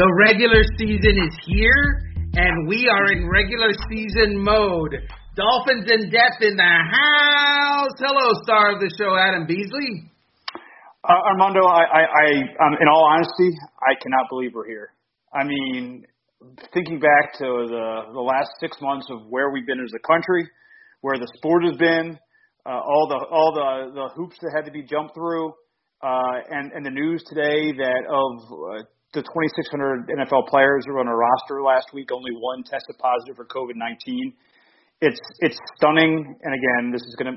The 0.00 0.08
regular 0.16 0.64
season 0.80 1.20
is 1.28 1.36
here, 1.44 2.08
and 2.32 2.66
we 2.66 2.88
are 2.88 3.12
in 3.12 3.28
regular 3.28 3.68
season 3.92 4.42
mode. 4.42 4.96
Dolphins 5.36 5.92
in 5.92 6.08
depth 6.08 6.40
in 6.40 6.56
the 6.56 6.74
house. 6.88 7.92
Hello, 8.00 8.32
star 8.42 8.72
of 8.72 8.80
the 8.80 8.88
show, 8.96 9.12
Adam 9.14 9.44
Beasley. 9.44 10.08
Uh, 11.04 11.20
Armando, 11.28 11.60
I, 11.68 11.84
I, 11.84 12.00
I 12.00 12.26
um, 12.64 12.80
in 12.80 12.88
all 12.88 13.12
honesty, 13.12 13.52
I 13.84 13.92
cannot 14.00 14.24
believe 14.30 14.52
we're 14.54 14.66
here. 14.66 14.88
I 15.34 15.44
mean, 15.44 16.06
thinking 16.72 16.98
back 16.98 17.36
to 17.36 17.68
the 17.68 18.14
the 18.14 18.24
last 18.24 18.48
six 18.58 18.78
months 18.80 19.06
of 19.10 19.28
where 19.28 19.50
we've 19.50 19.66
been 19.66 19.84
as 19.84 19.92
a 19.94 20.00
country, 20.00 20.48
where 21.02 21.18
the 21.18 21.28
sport 21.36 21.62
has 21.68 21.76
been, 21.76 22.18
uh, 22.64 22.70
all 22.70 23.06
the 23.06 23.20
all 23.28 23.52
the 23.52 23.92
the 23.92 24.08
hoops 24.16 24.38
that 24.40 24.52
had 24.56 24.64
to 24.64 24.72
be 24.72 24.82
jumped 24.82 25.12
through, 25.12 25.52
uh, 26.00 26.40
and 26.48 26.72
and 26.72 26.86
the 26.86 26.90
news 26.90 27.22
today 27.28 27.72
that 27.76 28.00
of 28.08 28.80
uh, 28.80 28.82
the 29.12 29.22
2,600 29.22 30.06
NFL 30.06 30.46
players 30.48 30.84
who 30.86 30.92
were 30.94 31.00
on 31.00 31.08
a 31.08 31.16
roster 31.16 31.62
last 31.62 31.92
week, 31.92 32.10
only 32.12 32.30
one 32.32 32.62
tested 32.62 32.96
positive 32.98 33.36
for 33.36 33.46
COVID-19. 33.46 34.32
It's 35.02 35.20
it's 35.40 35.56
stunning, 35.76 36.36
and 36.42 36.54
again, 36.54 36.92
this 36.92 37.00
is 37.00 37.16
gonna 37.16 37.36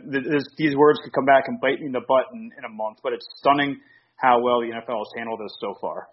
these 0.57 0.75
words 0.75 0.99
could 1.03 1.13
come 1.13 1.25
back 1.25 1.45
and 1.47 1.59
bite 1.61 1.79
me 1.79 1.87
in 1.87 1.91
the 1.93 2.03
butt 2.07 2.25
in, 2.33 2.51
in 2.57 2.65
a 2.65 2.69
month, 2.69 2.97
but 3.01 3.13
it's 3.13 3.25
stunning 3.37 3.79
how 4.17 4.41
well 4.41 4.59
the 4.59 4.67
NFL 4.67 4.99
has 4.99 5.11
handled 5.15 5.39
this 5.39 5.55
so 5.61 5.73
far. 5.79 6.07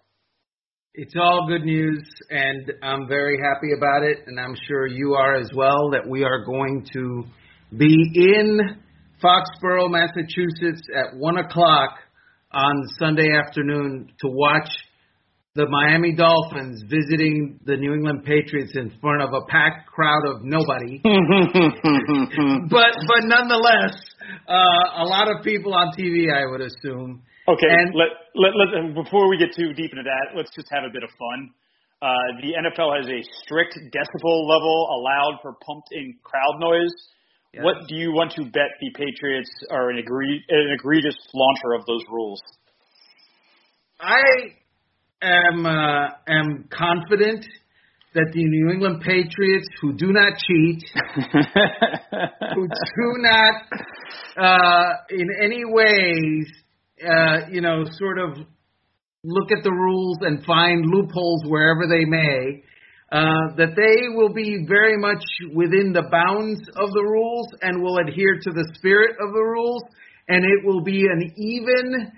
It's 0.93 1.13
all 1.19 1.47
good 1.47 1.63
news, 1.63 2.01
and 2.29 2.71
I'm 2.81 3.07
very 3.07 3.37
happy 3.37 3.73
about 3.77 4.03
it, 4.03 4.27
and 4.27 4.39
I'm 4.39 4.55
sure 4.67 4.87
you 4.87 5.13
are 5.13 5.35
as 5.35 5.49
well. 5.53 5.91
That 5.91 6.07
we 6.07 6.23
are 6.23 6.43
going 6.45 6.85
to 6.93 7.23
be 7.77 7.95
in 8.15 8.59
Foxborough, 9.21 9.91
Massachusetts, 9.91 10.81
at 10.95 11.17
one 11.17 11.37
o'clock 11.37 11.91
on 12.51 12.87
Sunday 12.97 13.29
afternoon 13.33 14.07
to 14.19 14.27
watch 14.27 14.69
the 15.53 15.67
Miami 15.67 16.15
Dolphins 16.15 16.81
visiting 16.87 17.59
the 17.65 17.75
New 17.75 17.93
England 17.93 18.23
Patriots 18.23 18.71
in 18.75 18.89
front 19.01 19.21
of 19.21 19.33
a 19.33 19.41
packed 19.51 19.85
crowd 19.87 20.23
of 20.25 20.43
nobody. 20.43 21.01
but 22.71 22.95
but 23.03 23.21
nonetheless, 23.27 23.91
uh, 24.47 25.03
a 25.03 25.05
lot 25.05 25.27
of 25.27 25.43
people 25.43 25.73
on 25.73 25.91
TV, 25.91 26.31
I 26.31 26.49
would 26.49 26.61
assume. 26.61 27.23
Okay, 27.49 27.67
and, 27.67 27.91
let, 27.93 28.07
let, 28.35 28.55
let, 28.55 28.95
before 28.95 29.27
we 29.27 29.37
get 29.37 29.49
too 29.53 29.73
deep 29.73 29.91
into 29.91 30.03
that, 30.03 30.37
let's 30.37 30.55
just 30.55 30.69
have 30.71 30.83
a 30.87 30.93
bit 30.93 31.03
of 31.03 31.09
fun. 31.19 31.49
Uh, 32.01 32.15
the 32.39 32.55
NFL 32.55 32.95
has 32.95 33.09
a 33.11 33.19
strict 33.43 33.77
decibel 33.91 34.47
level 34.47 34.87
allowed 34.95 35.39
for 35.41 35.53
pumped-in 35.59 36.15
crowd 36.23 36.59
noise. 36.59 36.93
Yes. 37.53 37.63
What 37.65 37.75
do 37.89 37.95
you 37.95 38.13
want 38.13 38.31
to 38.37 38.43
bet 38.45 38.71
the 38.79 38.89
Patriots 38.95 39.51
are 39.69 39.89
an, 39.89 39.97
agree, 39.97 40.41
an 40.47 40.71
egregious 40.79 41.17
flaunter 41.29 41.73
of 41.77 41.85
those 41.85 42.01
rules? 42.09 42.41
I 43.99 44.55
am 45.21 45.65
uh, 45.65 46.07
am 46.27 46.67
confident 46.71 47.45
that 48.13 48.31
the 48.33 48.43
New 48.43 48.71
England 48.71 49.01
Patriots, 49.01 49.67
who 49.81 49.93
do 49.93 50.11
not 50.11 50.33
cheat, 50.37 50.83
who 52.55 52.67
do 52.67 53.15
not 53.19 53.53
uh, 54.37 54.93
in 55.09 55.27
any 55.41 55.63
ways, 55.63 56.47
uh, 57.07 57.47
you 57.49 57.61
know, 57.61 57.85
sort 57.91 58.19
of 58.19 58.37
look 59.23 59.51
at 59.51 59.63
the 59.63 59.71
rules 59.71 60.17
and 60.21 60.43
find 60.45 60.85
loopholes 60.85 61.43
wherever 61.45 61.87
they 61.87 62.03
may, 62.03 62.63
uh, 63.11 63.55
that 63.55 63.75
they 63.75 64.15
will 64.15 64.33
be 64.33 64.65
very 64.67 64.97
much 64.97 65.23
within 65.53 65.93
the 65.93 66.03
bounds 66.11 66.59
of 66.75 66.91
the 66.91 67.03
rules 67.03 67.47
and 67.61 67.81
will 67.81 67.97
adhere 67.99 68.39
to 68.41 68.51
the 68.51 68.67
spirit 68.75 69.11
of 69.21 69.31
the 69.31 69.41
rules, 69.41 69.83
and 70.27 70.43
it 70.43 70.65
will 70.65 70.83
be 70.83 71.05
an 71.05 71.31
even 71.37 72.11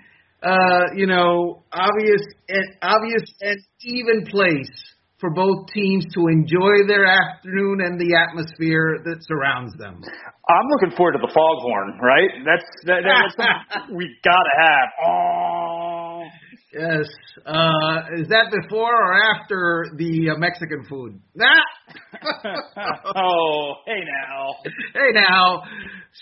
uh, 0.44 0.94
you 0.94 1.06
know, 1.06 1.64
obvious 1.72 2.20
and 2.48 2.64
obvious 2.82 3.22
and 3.40 3.60
even 3.82 4.26
place 4.26 4.70
for 5.18 5.30
both 5.30 5.66
teams 5.72 6.04
to 6.12 6.26
enjoy 6.28 6.86
their 6.86 7.06
afternoon 7.06 7.80
and 7.80 7.98
the 7.98 8.14
atmosphere 8.14 8.98
that 9.04 9.16
surrounds 9.22 9.72
them. 9.78 10.02
I'm 10.02 10.66
looking 10.68 10.94
forward 10.96 11.12
to 11.12 11.18
the 11.22 11.32
foghorn, 11.32 11.98
right? 12.02 12.28
That's 12.44 12.68
that, 12.84 13.00
that's 13.08 13.90
we 13.96 14.14
gotta 14.22 14.50
have. 14.60 14.88
Oh. 15.02 16.22
Yes. 16.74 17.06
Uh, 17.46 18.00
is 18.18 18.28
that 18.28 18.50
before 18.50 18.92
or 18.92 19.14
after 19.36 19.86
the 19.96 20.30
uh, 20.30 20.38
Mexican 20.38 20.84
food? 20.88 21.20
oh, 23.16 23.74
hey 23.86 24.00
now. 24.04 24.54
Hey 24.92 25.12
now. 25.14 25.62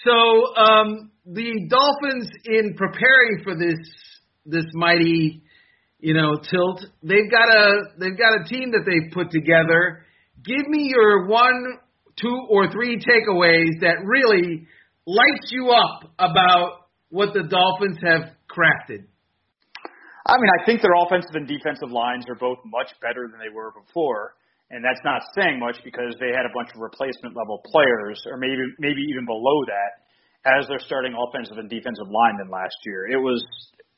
So 0.05 0.55
um, 0.57 1.11
the 1.25 1.69
Dolphins, 1.71 2.29
in 2.45 2.75
preparing 2.77 3.43
for 3.43 3.55
this 3.57 3.79
this 4.45 4.65
mighty, 4.75 5.43
you 6.01 6.15
know, 6.15 6.37
tilt. 6.37 6.85
They've 7.03 7.31
got 7.31 7.49
a 7.49 7.81
they've 7.99 8.19
got 8.19 8.41
a 8.41 8.45
team 8.49 8.73
that 8.73 8.85
they've 8.87 9.13
put 9.13 9.31
together. 9.31 10.05
Give 10.45 10.67
me 10.69 10.89
your 10.91 11.27
one, 11.27 11.79
two, 12.21 12.47
or 12.51 12.71
three 12.71 12.99
takeaways 12.99 13.81
that 13.81 14.03
really 14.05 14.67
lights 15.07 15.51
you 15.51 15.71
up 15.71 16.11
about 16.19 16.89
what 17.11 17.35
the 17.35 17.43
Dolphins 17.43 17.99
have 18.03 18.35
crafted. 18.51 19.07
I 20.27 20.39
mean, 20.39 20.51
I 20.55 20.65
think 20.65 20.83
their 20.83 20.95
offensive 20.95 21.35
and 21.35 21.47
defensive 21.47 21.91
lines 21.91 22.25
are 22.31 22.39
both 22.39 22.59
much 22.65 22.95
better 23.03 23.27
than 23.27 23.43
they 23.43 23.51
were 23.51 23.75
before, 23.75 24.35
and 24.71 24.83
that's 24.83 25.03
not 25.05 25.23
saying 25.35 25.59
much 25.59 25.83
because 25.83 26.15
they 26.23 26.31
had 26.31 26.47
a 26.47 26.55
bunch 26.55 26.71
of 26.75 26.81
replacement 26.81 27.35
level 27.35 27.59
players, 27.67 28.23
or 28.31 28.39
maybe 28.39 28.63
maybe 28.79 29.03
even 29.11 29.27
below 29.27 29.59
that, 29.67 30.03
as 30.47 30.67
their 30.71 30.79
starting 30.79 31.15
offensive 31.15 31.59
and 31.59 31.69
defensive 31.71 32.07
line 32.07 32.39
than 32.39 32.51
last 32.51 32.75
year. 32.87 33.11
It 33.11 33.19
was 33.19 33.43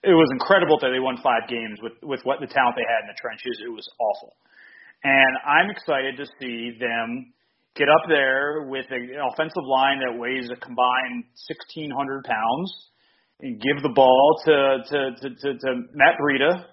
it 0.05 0.15
was 0.15 0.29
incredible 0.33 0.79
that 0.81 0.91
they 0.93 1.01
won 1.01 1.17
five 1.23 1.49
games 1.49 1.81
with 1.83 1.97
with 2.03 2.21
what 2.25 2.41
the 2.41 2.47
talent 2.47 2.77
they 2.77 2.87
had 2.87 3.09
in 3.09 3.11
the 3.11 3.19
trenches. 3.21 3.57
It 3.65 3.73
was 3.73 3.89
awful, 3.99 4.37
and 5.03 5.33
I'm 5.45 5.71
excited 5.71 6.17
to 6.21 6.27
see 6.41 6.77
them 6.79 7.33
get 7.75 7.89
up 7.89 8.07
there 8.09 8.69
with 8.69 8.87
an 8.91 9.19
offensive 9.33 9.67
line 9.67 9.99
that 10.01 10.15
weighs 10.15 10.49
a 10.51 10.57
combined 10.57 11.27
1,600 11.51 12.25
pounds 12.25 12.71
and 13.41 13.61
give 13.61 13.83
the 13.83 13.93
ball 13.95 14.41
to 14.47 14.55
to 14.89 14.99
to, 15.21 15.29
to, 15.35 15.49
to 15.59 15.71
Matt 15.93 16.15
Breida 16.21 16.65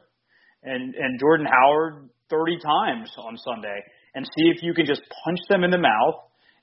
and 0.64 0.96
and 0.96 1.20
Jordan 1.20 1.48
Howard 1.48 2.10
30 2.30 2.60
times 2.60 3.12
on 3.18 3.36
Sunday 3.38 3.80
and 4.16 4.26
see 4.26 4.52
if 4.56 4.64
you 4.64 4.74
can 4.74 4.86
just 4.86 5.02
punch 5.24 5.40
them 5.50 5.64
in 5.64 5.72
the 5.72 5.78
mouth 5.78 6.16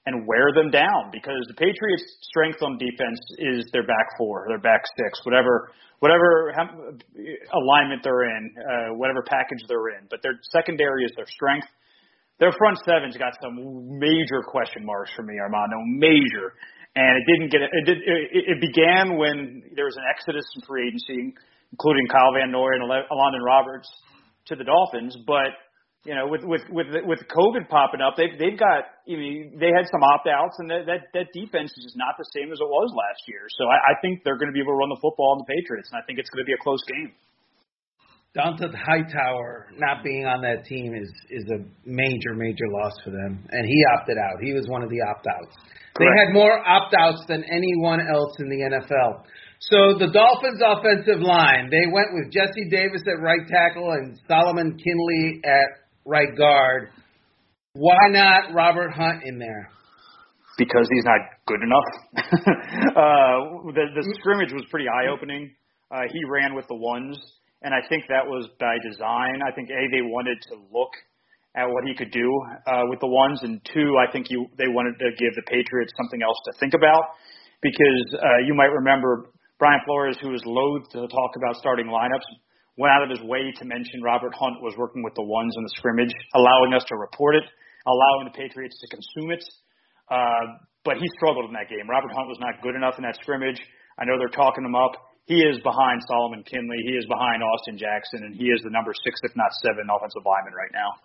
and 0.09 0.25
wear 0.25 0.49
them 0.57 0.73
down 0.73 1.13
because 1.13 1.45
the 1.53 1.59
Patriots' 1.61 2.09
strength 2.33 2.65
on 2.65 2.81
defense 2.81 3.21
is 3.37 3.69
their 3.77 3.85
back 3.85 4.09
four, 4.17 4.49
their 4.49 4.61
back 4.61 4.81
six, 4.97 5.21
whatever 5.25 5.69
whatever 6.01 6.55
alignment 7.53 8.01
they're 8.03 8.25
in, 8.25 8.55
uh, 8.57 8.95
whatever 8.97 9.23
package 9.27 9.61
they're 9.69 9.99
in. 9.99 10.09
But 10.09 10.23
their 10.23 10.39
secondary 10.55 11.05
is 11.05 11.13
their 11.17 11.29
strength. 11.29 11.67
Their 12.39 12.53
front 12.57 12.79
seven's 12.87 13.17
got 13.19 13.35
some 13.43 13.59
major 13.99 14.41
question 14.47 14.87
marks 14.87 15.11
for 15.15 15.23
me, 15.23 15.35
Armando, 15.43 15.77
major. 15.99 16.55
And 16.95 17.13
it 17.19 17.25
didn't 17.27 17.51
get 17.51 17.61
it. 17.63 17.71
Did, 17.85 17.99
it, 17.99 18.45
it 18.57 18.59
began 18.63 19.19
when 19.19 19.63
there 19.75 19.85
was 19.85 19.97
an 19.99 20.07
exodus 20.09 20.47
in 20.57 20.63
free 20.67 20.87
agency, 20.89 21.35
including 21.73 22.07
Kyle 22.09 22.33
Van 22.33 22.51
Noy 22.51 22.71
and 22.79 22.87
Elandon 22.87 23.45
Roberts 23.45 23.91
to 24.47 24.57
the 24.57 24.65
Dolphins, 24.65 25.17
but 25.27 25.53
you 26.09 26.17
know, 26.17 26.25
with 26.25 26.41
with 26.41 26.65
with 26.73 26.89
with 27.05 27.21
COVID 27.29 27.69
popping 27.69 28.01
up, 28.01 28.17
they've 28.17 28.33
they've 28.41 28.57
got 28.57 28.97
you 29.05 29.21
know 29.21 29.61
they 29.61 29.69
had 29.69 29.85
some 29.93 30.01
opt 30.01 30.25
outs, 30.25 30.57
and 30.57 30.73
that, 30.73 30.89
that 30.89 31.13
that 31.13 31.29
defense 31.37 31.69
is 31.77 31.93
just 31.93 32.01
not 32.01 32.17
the 32.17 32.25
same 32.33 32.49
as 32.49 32.57
it 32.57 32.65
was 32.65 32.89
last 32.97 33.21
year. 33.29 33.45
So 33.61 33.69
I, 33.69 33.93
I 33.93 33.95
think 34.01 34.25
they're 34.25 34.41
going 34.41 34.49
to 34.49 34.57
be 34.57 34.65
able 34.65 34.73
to 34.73 34.81
run 34.81 34.89
the 34.89 34.97
football 35.05 35.37
on 35.37 35.45
the 35.45 35.49
Patriots, 35.53 35.93
and 35.93 36.01
I 36.01 36.03
think 36.09 36.17
it's 36.17 36.33
going 36.33 36.41
to 36.41 36.49
be 36.49 36.57
a 36.57 36.63
close 36.65 36.81
game. 36.89 37.13
Dont'a 38.33 38.73
Hightower 38.73 39.69
not 39.77 40.01
being 40.01 40.25
on 40.25 40.41
that 40.49 40.65
team 40.65 40.97
is 40.97 41.13
is 41.29 41.45
a 41.53 41.61
major 41.85 42.33
major 42.33 42.73
loss 42.73 42.97
for 43.05 43.13
them, 43.13 43.45
and 43.53 43.69
he 43.69 43.79
opted 44.01 44.17
out. 44.17 44.41
He 44.41 44.57
was 44.57 44.65
one 44.65 44.81
of 44.81 44.89
the 44.89 45.05
opt 45.05 45.29
outs. 45.29 45.53
They 46.01 46.09
had 46.09 46.33
more 46.33 46.57
opt 46.57 46.97
outs 46.97 47.21
than 47.29 47.45
anyone 47.45 48.01
else 48.01 48.33
in 48.41 48.49
the 48.49 48.65
NFL. 48.65 49.29
So 49.61 49.99
the 49.99 50.09
Dolphins' 50.09 50.63
offensive 50.63 51.21
line, 51.21 51.69
they 51.69 51.85
went 51.91 52.15
with 52.15 52.33
Jesse 52.33 52.71
Davis 52.71 53.03
at 53.05 53.21
right 53.21 53.45
tackle 53.51 53.91
and 53.93 54.17
Solomon 54.29 54.79
Kindley 54.79 55.43
at 55.43 55.88
right 56.09 56.35
guard. 56.37 56.89
Why 57.75 58.09
not 58.09 58.55
Robert 58.55 58.91
Hunt 58.91 59.23
in 59.25 59.39
there? 59.39 59.71
Because 60.57 60.89
he's 60.91 61.05
not 61.05 61.21
good 61.47 61.61
enough. 61.63 61.89
uh, 62.97 63.71
the, 63.77 63.85
the 63.95 64.17
scrimmage 64.19 64.53
was 64.53 64.65
pretty 64.71 64.87
eye 64.89 65.13
opening. 65.13 65.55
Uh, 65.93 66.09
he 66.11 66.19
ran 66.29 66.57
with 66.57 66.67
the 66.67 66.75
ones, 66.75 67.17
and 67.63 67.73
I 67.73 67.87
think 67.89 68.05
that 68.09 68.27
was 68.27 68.49
by 68.59 68.77
design. 68.83 69.41
I 69.47 69.53
think 69.53 69.69
a 69.71 69.83
they 69.93 70.03
wanted 70.03 70.39
to 70.51 70.57
look 70.73 70.91
at 71.55 71.69
what 71.69 71.85
he 71.87 71.95
could 71.95 72.11
do 72.11 72.27
uh, 72.67 72.83
with 72.89 73.01
the 73.01 73.07
ones, 73.07 73.41
and 73.43 73.61
two, 73.73 73.95
I 74.01 74.11
think 74.11 74.27
you 74.31 74.47
they 74.59 74.69
wanted 74.69 74.99
to 74.99 75.11
give 75.17 75.33
the 75.37 75.47
Patriots 75.47 75.93
something 75.97 76.21
else 76.23 76.37
to 76.47 76.53
think 76.59 76.75
about 76.75 77.15
because 77.63 78.05
uh, 78.15 78.43
you 78.45 78.55
might 78.55 78.73
remember 78.73 79.31
Brian 79.59 79.81
Flores, 79.85 80.19
who 80.21 80.31
was 80.31 80.43
loath 80.45 80.89
to 80.91 81.07
talk 81.07 81.31
about 81.37 81.57
starting 81.57 81.87
lineups, 81.87 82.27
went 82.79 82.95
out 82.95 83.03
of 83.03 83.11
his 83.11 83.21
way 83.27 83.51
to 83.59 83.65
mention 83.67 84.01
Robert 84.01 84.33
Hunt 84.39 84.63
was 84.63 84.73
working 84.79 85.03
with 85.03 85.13
the 85.19 85.27
ones 85.27 85.53
in 85.59 85.63
the 85.67 85.75
scrimmage, 85.75 86.15
allowing 86.35 86.73
us 86.73 86.87
to 86.89 86.97
report 86.97 87.35
it, 87.35 87.45
allowing 87.85 88.31
the 88.31 88.35
Patriots 88.39 88.79
to 88.81 88.87
consume 88.87 89.35
it. 89.35 89.43
Uh, 90.07 90.63
but 90.87 90.97
he 90.97 91.07
struggled 91.19 91.51
in 91.51 91.55
that 91.59 91.69
game. 91.69 91.91
Robert 91.91 92.15
Hunt 92.15 92.31
was 92.31 92.39
not 92.41 92.63
good 92.63 92.79
enough 92.79 92.95
in 92.97 93.05
that 93.05 93.19
scrimmage. 93.21 93.59
I 93.99 94.07
know 94.07 94.17
they're 94.17 94.33
talking 94.33 94.65
him 94.65 94.79
up. 94.79 94.95
he 95.27 95.43
is 95.43 95.59
behind 95.61 96.01
Solomon 96.07 96.47
Kindley. 96.47 96.79
he 96.87 96.95
is 96.95 97.05
behind 97.11 97.43
Austin 97.43 97.77
Jackson, 97.77 98.25
and 98.25 98.33
he 98.33 98.47
is 98.49 98.63
the 98.63 98.71
number 98.71 98.95
six, 99.05 99.21
if 99.27 99.35
not 99.35 99.51
seven, 99.61 99.91
offensive 99.91 100.23
lineman 100.25 100.55
right 100.55 100.73
now. 100.73 100.97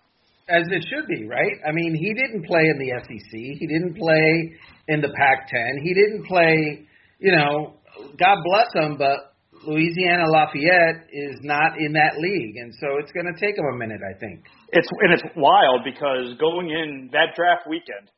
As 0.47 0.63
it 0.69 0.85
should 0.87 1.07
be, 1.09 1.25
right? 1.25 1.57
I 1.65 1.73
mean, 1.73 1.95
he 1.97 2.13
didn't 2.13 2.45
play 2.45 2.63
in 2.69 2.77
the 2.77 3.01
SEC. 3.01 3.33
He 3.33 3.65
didn't 3.65 3.97
play 3.97 4.53
in 4.87 5.01
the 5.01 5.09
Pac-10. 5.09 5.81
He 5.81 5.93
didn't 5.93 6.27
play, 6.27 6.85
you 7.19 7.33
know, 7.35 7.75
God 8.19 8.37
bless 8.45 8.67
him, 8.75 8.97
but 8.97 9.32
Louisiana 9.65 10.27
Lafayette 10.27 11.07
is 11.11 11.39
not 11.41 11.79
in 11.79 11.93
that 11.93 12.19
league, 12.19 12.55
and 12.59 12.73
so 12.79 12.99
it's 12.99 13.11
going 13.11 13.27
to 13.27 13.37
take 13.39 13.55
him 13.57 13.63
a 13.63 13.77
minute, 13.77 14.03
I 14.03 14.17
think. 14.19 14.43
It's 14.75 14.87
and 15.01 15.11
it's 15.15 15.23
wild 15.35 15.87
because 15.87 16.35
going 16.39 16.67
in 16.69 17.09
that 17.15 17.35
draft 17.35 17.63
weekend, 17.67 18.11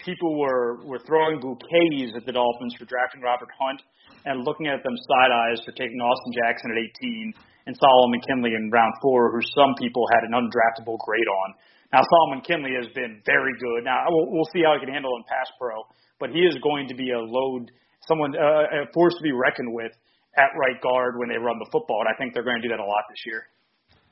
people 0.00 0.40
were 0.40 0.80
were 0.88 1.00
throwing 1.04 1.40
bouquets 1.40 2.16
at 2.16 2.24
the 2.24 2.32
Dolphins 2.32 2.74
for 2.80 2.88
drafting 2.88 3.20
Robert 3.20 3.52
Hunt 3.60 3.80
and 4.24 4.44
looking 4.44 4.66
at 4.66 4.82
them 4.82 4.96
side 4.96 5.32
eyes 5.32 5.60
for 5.64 5.72
taking 5.76 6.00
Austin 6.00 6.32
Jackson 6.32 6.72
at 6.72 6.78
18 7.04 7.34
and 7.66 7.74
Solomon 7.76 8.20
Kindley 8.24 8.54
in 8.56 8.70
round 8.70 8.94
four, 9.02 9.30
who 9.34 9.42
some 9.54 9.74
people 9.76 10.06
had 10.16 10.24
an 10.24 10.32
undraftable 10.32 10.96
grade 11.04 11.28
on. 11.28 11.48
Now 11.92 12.02
Solomon 12.02 12.40
Kindley 12.40 12.72
has 12.78 12.88
been 12.94 13.20
very 13.26 13.52
good. 13.60 13.84
Now 13.84 14.06
we'll, 14.08 14.32
we'll 14.32 14.50
see 14.52 14.64
how 14.64 14.74
he 14.74 14.80
can 14.80 14.92
handle 14.92 15.12
in 15.18 15.24
pass 15.28 15.46
pro, 15.60 15.84
but 16.18 16.30
he 16.30 16.40
is 16.40 16.56
going 16.62 16.88
to 16.88 16.96
be 16.96 17.12
a 17.12 17.20
load, 17.20 17.70
someone 18.08 18.32
uh, 18.32 18.86
a 18.86 18.90
force 18.94 19.14
to 19.18 19.22
be 19.22 19.32
reckoned 19.32 19.74
with 19.74 19.92
at 20.36 20.52
right 20.56 20.80
guard 20.80 21.16
when 21.18 21.28
they 21.28 21.38
run 21.38 21.58
the 21.58 21.68
football, 21.72 22.04
and 22.04 22.08
I 22.12 22.16
think 22.16 22.34
they're 22.34 22.46
going 22.46 22.60
to 22.60 22.66
do 22.66 22.72
that 22.72 22.80
a 22.80 22.84
lot 22.84 23.04
this 23.08 23.22
year. 23.26 23.48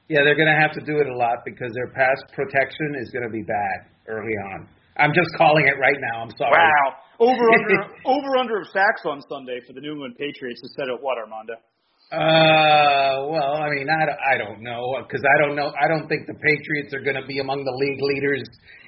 Yeah, 0.09 0.21
they're 0.25 0.37
going 0.37 0.53
to 0.53 0.61
have 0.61 0.73
to 0.77 0.85
do 0.85 1.01
it 1.01 1.09
a 1.09 1.17
lot 1.17 1.45
because 1.45 1.73
their 1.73 1.89
pass 1.89 2.17
protection 2.37 3.01
is 3.01 3.09
going 3.09 3.25
to 3.25 3.33
be 3.33 3.43
bad 3.43 3.89
early 4.09 4.37
on. 4.53 4.69
I'm 4.97 5.13
just 5.17 5.33
calling 5.37 5.67
it 5.67 5.81
right 5.81 5.97
now. 6.13 6.23
I'm 6.23 6.35
sorry. 6.37 6.55
Wow. 6.55 6.87
Over 7.19 7.45
under 7.51 7.79
over 8.07 8.31
under 8.39 8.61
of 8.61 8.69
sacks 8.69 9.03
on 9.07 9.23
Sunday 9.29 9.61
for 9.67 9.73
the 9.73 9.81
New 9.81 9.93
England 9.93 10.17
Patriots 10.19 10.61
is 10.63 10.75
set 10.77 10.89
at 10.93 11.01
what, 11.01 11.19
Armando? 11.19 11.55
Uh, 12.13 13.27
well, 13.27 13.59
I 13.59 13.71
mean, 13.71 13.89
I, 13.89 14.35
I 14.35 14.39
don't 14.39 14.63
know 14.63 14.95
because 15.03 15.25
I 15.25 15.37
don't 15.41 15.57
know. 15.57 15.73
I 15.81 15.89
don't 15.89 16.07
think 16.07 16.27
the 16.27 16.37
Patriots 16.37 16.93
are 16.93 17.01
going 17.01 17.17
to 17.17 17.27
be 17.27 17.41
among 17.41 17.65
the 17.65 17.75
league 17.75 18.03
leaders 18.03 18.45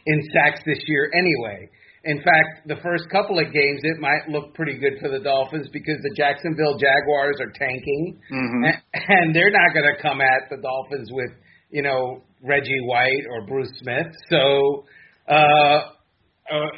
in 0.07 0.21
sacks 0.33 0.61
this 0.67 0.79
year 0.87 1.11
anyway. 1.15 1.69
In 2.07 2.19
fact, 2.19 2.69
the 2.69 2.77
first 2.83 3.11
couple 3.11 3.39
of 3.39 3.53
games 3.53 3.81
it 3.83 3.99
might 3.99 4.29
look 4.29 4.55
pretty 4.55 4.79
good 4.79 4.95
for 5.01 5.09
the 5.09 5.19
Dolphins 5.19 5.69
because 5.73 5.99
the 6.03 6.15
Jacksonville 6.17 6.79
Jaguars 6.79 7.37
are 7.41 7.51
tanking, 7.51 8.21
mm-hmm. 8.33 8.65
and, 8.65 8.79
and 8.95 9.35
they're 9.35 9.51
not 9.51 9.75
going 9.75 9.91
to 9.95 10.01
come 10.01 10.21
at 10.21 10.49
the 10.49 10.57
Dolphins 10.63 11.11
with 11.13 11.31
you 11.71 11.83
know 11.83 12.23
Reggie 12.43 12.81
White 12.85 13.25
or 13.31 13.47
Bruce 13.47 13.73
Smith. 13.81 14.07
So 14.31 14.85
uh, 15.29 15.35
uh, 15.35 16.71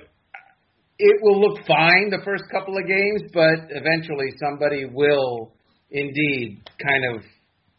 it 0.98 1.16
will 1.22 1.40
look 1.40 1.66
fine 1.66 2.10
the 2.10 2.24
first 2.24 2.44
couple 2.50 2.76
of 2.76 2.86
games, 2.86 3.30
but 3.32 3.70
eventually 3.70 4.32
somebody 4.40 4.86
will 4.86 5.52
indeed 5.90 6.62
kind 6.82 7.04
of 7.14 7.22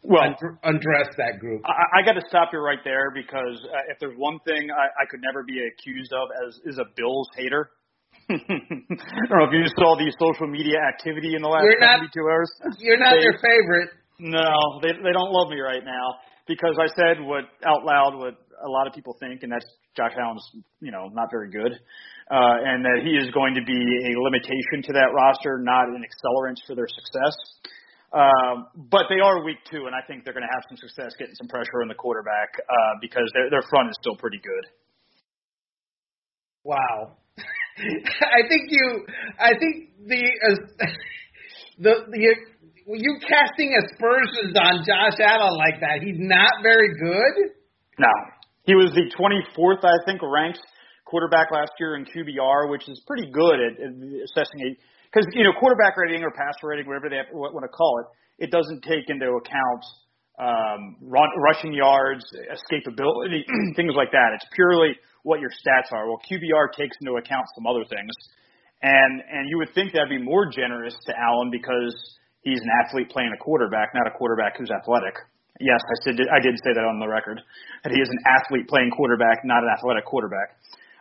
well 0.02 0.34
undress 0.64 1.08
that 1.18 1.38
group. 1.40 1.62
I, 1.64 2.00
I 2.00 2.06
got 2.06 2.18
to 2.18 2.24
stop 2.28 2.50
you 2.52 2.60
right 2.60 2.80
there 2.84 3.10
because 3.10 3.60
uh, 3.64 3.92
if 3.92 3.98
there's 4.00 4.16
one 4.16 4.38
thing 4.46 4.68
I, 4.70 4.86
I 5.02 5.04
could 5.10 5.20
never 5.20 5.42
be 5.42 5.60
accused 5.60 6.12
of 6.12 6.28
as 6.46 6.56
is 6.64 6.78
a 6.78 6.86
Bills 6.96 7.28
hater. 7.36 7.70
I 8.30 8.36
don't 8.36 9.38
know 9.38 9.46
if 9.46 9.54
you 9.54 9.66
saw 9.76 9.98
the 9.98 10.10
social 10.18 10.46
media 10.46 10.78
activity 10.86 11.34
in 11.34 11.42
the 11.42 11.48
last 11.48 11.64
you're 11.64 11.80
not, 11.80 11.98
72 11.98 12.20
hours. 12.22 12.50
You're 12.78 12.98
not 12.98 13.14
they, 13.14 13.22
their 13.22 13.38
favorite. 13.42 13.90
No, 14.18 14.80
they 14.82 14.92
they 15.02 15.12
don't 15.12 15.32
love 15.32 15.48
me 15.48 15.60
right 15.60 15.84
now 15.84 16.20
because 16.46 16.76
I 16.78 16.86
said 16.94 17.22
what 17.22 17.44
out 17.66 17.84
loud 17.84 18.18
what 18.18 18.36
a 18.64 18.68
lot 18.68 18.86
of 18.86 18.92
people 18.92 19.16
think, 19.18 19.42
and 19.42 19.50
that's 19.52 19.66
Josh 19.96 20.12
Allen's, 20.20 20.44
you 20.80 20.92
know, 20.92 21.08
not 21.12 21.28
very 21.30 21.50
good, 21.50 21.72
uh, 22.30 22.56
and 22.62 22.84
that 22.84 23.00
he 23.02 23.16
is 23.16 23.30
going 23.32 23.54
to 23.54 23.64
be 23.64 23.80
a 23.80 24.12
limitation 24.20 24.84
to 24.84 24.92
that 24.92 25.10
roster, 25.14 25.58
not 25.58 25.88
an 25.88 26.04
accelerant 26.04 26.56
for 26.66 26.76
their 26.76 26.88
success. 26.88 27.34
Um, 28.10 28.66
but 28.90 29.06
they 29.08 29.22
are 29.22 29.44
weak 29.44 29.62
too, 29.70 29.86
and 29.86 29.94
I 29.94 30.02
think 30.06 30.24
they're 30.24 30.34
going 30.34 30.46
to 30.46 30.50
have 30.50 30.66
some 30.66 30.76
success 30.76 31.14
getting 31.18 31.34
some 31.38 31.46
pressure 31.46 31.82
on 31.82 31.88
the 31.88 31.94
quarterback 31.94 32.50
uh, 32.58 32.98
because 33.00 33.30
their 33.34 33.50
their 33.50 33.62
front 33.70 33.90
is 33.90 33.96
still 34.02 34.16
pretty 34.16 34.42
good. 34.42 34.66
Wow, 36.64 37.14
I 37.38 38.42
think 38.50 38.66
you, 38.70 39.06
I 39.38 39.52
think 39.54 39.74
the 40.10 40.22
uh, 40.26 40.86
the 41.78 41.94
the 42.10 42.20
you 42.98 43.12
casting 43.22 43.78
aspersions 43.78 44.58
on 44.58 44.82
Josh 44.82 45.18
Allen 45.22 45.54
like 45.54 45.78
that. 45.80 46.02
He's 46.02 46.18
not 46.18 46.50
very 46.62 46.90
good. 46.98 47.54
No, 47.98 48.10
he 48.64 48.74
was 48.74 48.90
the 48.94 49.06
24th, 49.14 49.84
I 49.84 50.02
think, 50.06 50.20
ranked 50.22 50.60
quarterback 51.04 51.50
last 51.52 51.72
year 51.78 51.96
in 51.96 52.04
QBR, 52.04 52.70
which 52.70 52.88
is 52.88 53.00
pretty 53.06 53.30
good 53.30 53.58
at, 53.60 53.72
at 53.82 53.92
assessing 54.26 54.60
a 54.62 54.70
because 55.10 55.26
you 55.34 55.42
know 55.42 55.52
quarterback 55.58 55.96
rating 55.96 56.22
or 56.22 56.30
passer 56.30 56.70
rating, 56.70 56.86
whatever 56.86 57.10
they 57.10 57.18
have, 57.18 57.26
want 57.34 57.64
to 57.66 57.74
call 57.74 57.98
it, 58.00 58.46
it 58.46 58.50
doesn't 58.50 58.82
take 58.82 59.10
into 59.10 59.26
account 59.26 59.82
um, 60.40 60.96
run, 61.02 61.28
rushing 61.36 61.74
yards, 61.74 62.24
escapability, 62.48 63.44
things 63.76 63.92
like 63.94 64.10
that. 64.12 64.32
It's 64.34 64.46
purely 64.54 64.96
what 65.22 65.40
your 65.40 65.50
stats 65.50 65.92
are. 65.92 66.08
Well, 66.08 66.20
QBR 66.24 66.72
takes 66.72 66.96
into 67.02 67.20
account 67.20 67.44
some 67.54 67.66
other 67.66 67.84
things, 67.84 68.12
and 68.82 69.20
and 69.20 69.48
you 69.50 69.58
would 69.58 69.74
think 69.74 69.92
that'd 69.92 70.08
be 70.08 70.22
more 70.22 70.48
generous 70.48 70.96
to 71.06 71.12
Allen 71.18 71.50
because 71.50 71.92
he's 72.42 72.60
an 72.60 72.70
athlete 72.86 73.10
playing 73.10 73.32
a 73.34 73.40
quarterback, 73.42 73.92
not 73.94 74.06
a 74.06 74.14
quarterback 74.16 74.56
who's 74.56 74.70
athletic. 74.70 75.14
Yes, 75.60 75.80
I 75.84 76.12
did. 76.16 76.28
I 76.32 76.40
did 76.40 76.56
say 76.64 76.72
that 76.72 76.88
on 76.88 76.98
the 77.00 77.08
record 77.08 77.36
that 77.84 77.92
he 77.92 78.00
is 78.00 78.08
an 78.08 78.20
athlete 78.24 78.66
playing 78.66 78.90
quarterback, 78.96 79.44
not 79.44 79.62
an 79.62 79.68
athletic 79.76 80.06
quarterback. 80.06 80.56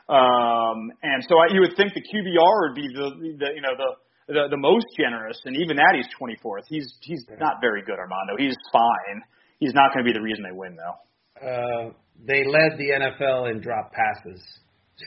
Um, 0.09 0.89
and 1.03 1.21
so 1.29 1.37
I, 1.37 1.53
you 1.53 1.61
would 1.61 1.77
think 1.77 1.93
the 1.93 2.01
QBR 2.01 2.55
would 2.65 2.75
be 2.75 2.89
the, 2.89 3.37
the 3.37 3.49
you 3.53 3.61
know 3.61 3.77
the, 3.77 4.33
the 4.33 4.43
the 4.49 4.57
most 4.57 4.87
generous, 4.97 5.37
and 5.45 5.55
even 5.55 5.77
that 5.77 5.93
he's 5.93 6.09
24th. 6.17 6.65
He's 6.67 6.89
he's 7.01 7.23
not 7.39 7.61
very 7.61 7.83
good, 7.85 8.01
Armando. 8.01 8.33
He's 8.37 8.57
fine. 8.73 9.21
He's 9.59 9.73
not 9.73 9.93
going 9.93 10.03
to 10.03 10.09
be 10.09 10.17
the 10.17 10.23
reason 10.23 10.43
they 10.43 10.55
win, 10.55 10.73
though. 10.73 10.97
Uh, 11.37 11.93
they 12.25 12.41
led 12.43 12.81
the 12.81 12.89
NFL 12.89 13.51
in 13.51 13.61
drop 13.61 13.93
passes, 13.93 14.41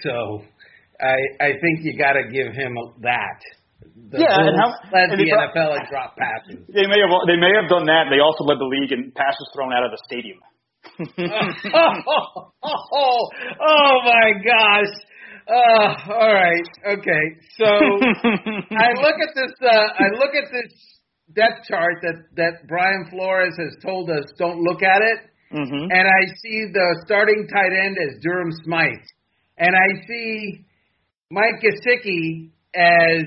so 0.04 0.46
I 1.02 1.19
I 1.43 1.50
think 1.58 1.82
you 1.82 1.98
got 1.98 2.14
to 2.14 2.31
give 2.31 2.55
him 2.55 2.78
that. 3.02 3.43
The 3.82 4.22
yeah, 4.22 4.38
and 4.38 4.55
how 4.55 4.70
led 4.94 5.10
and 5.10 5.19
the 5.19 5.34
NFL 5.34 5.82
in 5.82 5.84
drop 5.90 6.14
passes. 6.14 6.62
They 6.70 6.87
may 6.87 7.02
have 7.02 7.10
they 7.26 7.37
may 7.43 7.50
have 7.58 7.66
done 7.66 7.90
that. 7.90 8.06
They 8.06 8.22
also 8.22 8.46
led 8.46 8.62
the 8.62 8.70
league 8.70 8.94
in 8.94 9.10
passes 9.10 9.50
thrown 9.50 9.75
out 9.75 9.82
of 9.82 9.90
the 9.90 9.98
stadium. 10.06 10.38
Oh, 11.00 12.52
oh, 12.62 12.87
oh, 12.93 13.29
oh 13.61 13.94
my 14.05 14.32
gosh. 14.44 14.93
Uh, 15.49 16.12
all 16.12 16.32
right. 16.32 16.69
Okay. 16.87 17.25
So 17.58 17.67
I 17.67 18.88
look 19.02 19.17
at 19.19 19.34
this. 19.34 19.52
Uh, 19.61 19.69
I 19.69 20.08
look 20.19 20.34
at 20.34 20.50
this 20.52 20.73
depth 21.34 21.67
chart 21.69 21.96
that 22.02 22.23
that 22.37 22.69
Brian 22.69 23.06
Flores 23.11 23.55
has 23.58 23.75
told 23.84 24.11
us 24.11 24.25
don't 24.38 24.61
look 24.61 24.82
at 24.82 25.03
it, 25.03 25.19
mm-hmm. 25.53 25.91
and 25.91 26.06
I 26.06 26.27
see 26.43 26.67
the 26.72 27.03
starting 27.06 27.46
tight 27.53 27.72
end 27.72 27.96
as 27.98 28.20
Durham 28.22 28.51
Smythe, 28.65 29.06
and 29.58 29.74
I 29.74 30.06
see 30.06 30.65
Mike 31.31 31.62
Gesicki 31.62 32.51
as 32.74 33.24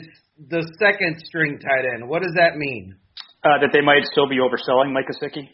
the 0.50 0.66
second 0.80 1.22
string 1.26 1.60
tight 1.60 1.86
end. 1.94 2.08
What 2.08 2.22
does 2.22 2.34
that 2.36 2.58
mean? 2.58 2.96
Uh, 3.44 3.60
that 3.62 3.70
they 3.74 3.82
might 3.82 4.04
still 4.12 4.28
be 4.28 4.38
overselling 4.38 4.92
Mike 4.92 5.06
Gesicki. 5.08 5.50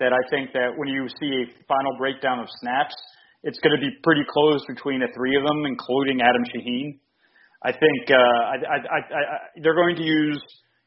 That 0.00 0.16
I 0.16 0.22
think 0.32 0.52
that 0.56 0.72
when 0.76 0.88
you 0.88 1.06
see 1.20 1.28
a 1.28 1.44
final 1.68 1.92
breakdown 2.00 2.40
of 2.40 2.48
snaps, 2.64 2.96
it's 3.44 3.60
going 3.60 3.76
to 3.76 3.80
be 3.80 3.92
pretty 4.02 4.24
close 4.24 4.64
between 4.66 5.00
the 5.00 5.12
three 5.14 5.36
of 5.36 5.44
them, 5.44 5.64
including 5.68 6.20
Adam 6.24 6.44
Shaheen. 6.48 6.96
I 7.60 7.72
think 7.72 8.08
uh, 8.08 8.16
I, 8.16 8.56
I, 8.64 8.76
I, 8.80 8.98
I, 8.98 9.36
they're 9.60 9.76
going 9.76 9.96
to 9.96 10.02
use, 10.02 10.40